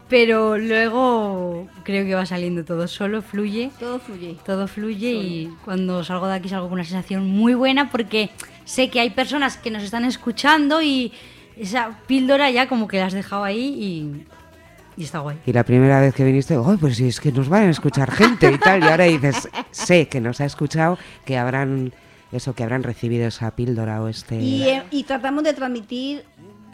pero 0.09 0.57
luego 0.57 1.68
creo 1.85 2.05
que 2.05 2.14
va 2.14 2.25
saliendo 2.27 2.64
todo 2.64 2.88
solo, 2.88 3.23
fluye. 3.23 3.71
Todo 3.79 3.99
fluye. 3.99 4.37
Todo 4.44 4.66
fluye 4.68 5.11
y 5.12 5.55
cuando 5.64 6.03
salgo 6.05 6.27
de 6.27 6.35
aquí 6.35 6.49
salgo 6.49 6.66
con 6.66 6.75
una 6.75 6.85
sensación 6.85 7.27
muy 7.29 7.55
buena 7.55 7.90
porque 7.90 8.31
sé 8.64 8.88
que 8.90 9.01
hay 9.01 9.11
personas 9.11 9.57
que 9.57 9.71
nos 9.71 9.83
están 9.83 10.05
escuchando 10.05 10.81
y 10.83 11.12
esa 11.57 11.99
píldora 12.07 12.51
ya 12.51 12.68
como 12.68 12.88
que 12.88 12.99
la 12.99 13.07
has 13.07 13.12
dejado 13.12 13.44
ahí 13.44 13.75
y, 14.97 15.01
y 15.01 15.05
está 15.05 15.18
guay. 15.18 15.37
Y 15.44 15.53
la 15.53 15.64
primera 15.64 16.01
vez 16.01 16.14
que 16.14 16.25
viniste, 16.25 16.55
¡ay, 16.55 16.77
pues 16.81 16.97
si 16.97 17.09
es 17.09 17.21
que 17.21 17.33
nos 17.33 17.49
van 17.49 17.64
a 17.64 17.71
escuchar 17.71 18.11
gente 18.11 18.51
y 18.53 18.59
tal! 18.59 18.81
Y 18.83 18.87
ahora 18.87 19.05
dices, 19.05 19.49
sé 19.71 20.09
que 20.09 20.21
nos 20.21 20.40
ha 20.40 20.44
escuchado, 20.44 20.99
que 21.25 21.37
habrán 21.37 21.92
eso, 22.33 22.55
que 22.55 22.62
habrán 22.62 22.83
recibido 22.83 23.27
esa 23.27 23.51
píldora 23.57 24.03
o 24.03 24.09
este... 24.09 24.40
Y, 24.40 24.62
eh, 24.64 24.83
y 24.90 25.05
tratamos 25.05 25.44
de 25.44 25.53
transmitir 25.55 26.25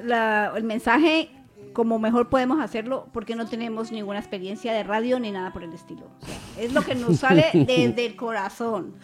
la- 0.03 0.53
el 0.57 0.64
mensaje 0.64 1.31
como 1.74 1.98
mejor 1.98 2.30
podemos 2.30 2.60
hacerlo 2.60 3.08
porque 3.12 3.37
no 3.37 3.46
tenemos 3.46 3.92
ninguna 3.92 4.18
experiencia 4.20 4.72
de 4.72 4.82
radio 4.82 5.20
ni 5.20 5.30
nada 5.30 5.52
por 5.52 5.62
el 5.64 5.72
estilo. 5.74 6.06
O 6.22 6.26
sea, 6.26 6.64
es 6.64 6.72
lo 6.72 6.80
que 6.82 6.94
nos 6.94 7.18
sale 7.18 7.50
desde 7.52 8.06
el 8.06 8.16
corazón. 8.16 8.94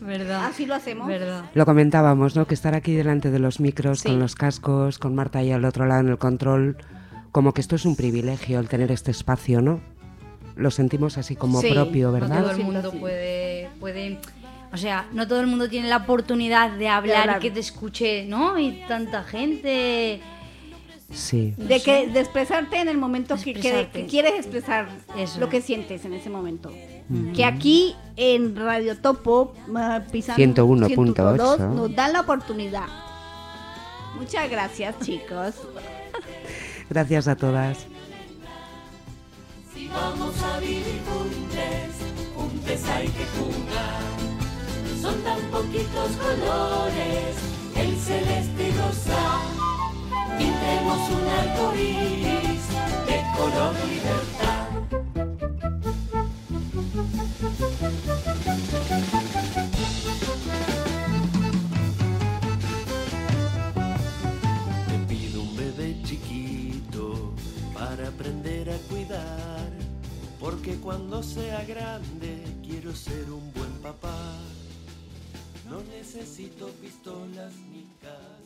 ¿Verdad? 0.00 0.44
Así 0.46 0.66
lo 0.66 0.74
hacemos. 0.74 1.08
¿Verdad? 1.08 1.46
Lo 1.54 1.64
comentábamos, 1.64 2.36
¿no? 2.36 2.46
Que 2.46 2.54
estar 2.54 2.74
aquí 2.74 2.94
delante 2.94 3.30
de 3.30 3.38
los 3.38 3.58
micros, 3.58 4.00
Sí. 4.00 4.08
con 4.10 4.18
los 4.20 4.34
cascos, 4.36 4.98
con 4.98 5.14
Marta 5.14 5.40
ahí 5.40 5.50
al 5.50 5.64
otro 5.64 5.86
lado 5.86 6.02
en 6.02 6.08
el 6.08 6.18
control, 6.18 6.76
como 7.32 7.52
que 7.54 7.60
esto 7.62 7.74
es 7.74 7.84
un 7.86 7.96
privilegio 7.96 8.60
el 8.60 8.68
tener 8.68 8.92
este 8.92 9.10
espacio, 9.10 9.60
¿no? 9.62 9.80
Lo 10.56 10.70
sentimos 10.70 11.16
así 11.18 11.36
como 11.36 11.60
Sí, 11.62 11.70
propio, 11.72 12.08
No 12.08 12.12
¿verdad? 12.12 12.42
todo 12.42 12.50
el 12.50 12.58
mundo 12.64 12.92
puede, 12.92 13.70
puede, 13.80 14.18
o 14.72 14.76
sea, 14.76 15.06
no 15.12 15.26
todo 15.26 15.40
el 15.40 15.46
mundo 15.46 15.68
tiene 15.70 15.88
la 15.88 15.98
oportunidad 15.98 16.70
de 16.72 16.88
hablar, 16.88 17.20
hablar. 17.22 17.38
y 17.38 17.40
que 17.42 17.50
te 17.50 17.60
escuche, 17.60 18.26
¿no? 18.26 18.58
Y 18.58 18.82
tanta 18.88 19.22
gente. 19.24 20.20
Sí. 21.10 21.54
De 21.56 21.80
que 21.82 22.06
de 22.08 22.20
expresarte 22.20 22.78
en 22.80 22.88
el 22.88 22.98
momento 22.98 23.36
que, 23.36 23.54
que- 23.54 23.88
que 23.92 24.06
quieres 24.06 24.34
expresar 24.34 24.88
Eso. 25.16 25.40
lo 25.40 25.48
que 25.48 25.62
sientes 25.62 26.04
en 26.04 26.12
ese 26.12 26.28
momento. 26.30 26.70
Que 27.34 27.46
aquí 27.46 27.96
en 28.16 28.54
Radio 28.54 28.94
Topo, 28.98 29.54
uh, 29.68 30.10
pisando 30.12 30.36
101.8. 30.36 30.86
102, 30.86 31.60
nos 31.74 31.94
dan 31.96 32.12
la 32.12 32.20
oportunidad. 32.20 32.84
Muchas 34.18 34.50
gracias, 34.50 34.94
chicos. 35.00 35.54
Gracias 36.90 37.28
a 37.28 37.36
todas. 37.36 37.78
Si 39.74 39.88
vamos 39.88 40.34
a 40.42 40.58
vivir 40.60 41.00
juntos, 41.06 41.94
juntos 42.34 42.84
hay 42.90 43.08
que 43.08 43.24
jugar. 43.38 44.00
Son 45.00 45.14
tan 45.22 45.38
poquitos 45.50 46.10
colores, 46.16 47.36
el 47.76 47.96
celeste 47.96 48.68
y 48.68 48.72
rosa. 48.72 49.57
Pintemos 50.38 51.10
un 51.10 51.28
arco 51.28 51.74
iris 51.74 52.64
de 53.08 53.18
color 53.36 53.74
libertad. 53.92 54.68
Te 64.88 64.96
pido 65.08 65.42
un 65.42 65.56
bebé 65.56 66.00
chiquito 66.04 67.34
para 67.74 68.08
aprender 68.08 68.70
a 68.70 68.78
cuidar, 68.88 69.70
porque 70.38 70.76
cuando 70.76 71.22
sea 71.22 71.64
grande 71.64 72.44
quiero 72.64 72.94
ser 72.94 73.30
un 73.30 73.52
buen 73.54 73.72
papá. 73.82 74.36
No 75.68 75.82
necesito 75.96 76.68
pistolas 76.80 77.52
ni 77.72 77.84
casos. 78.00 78.37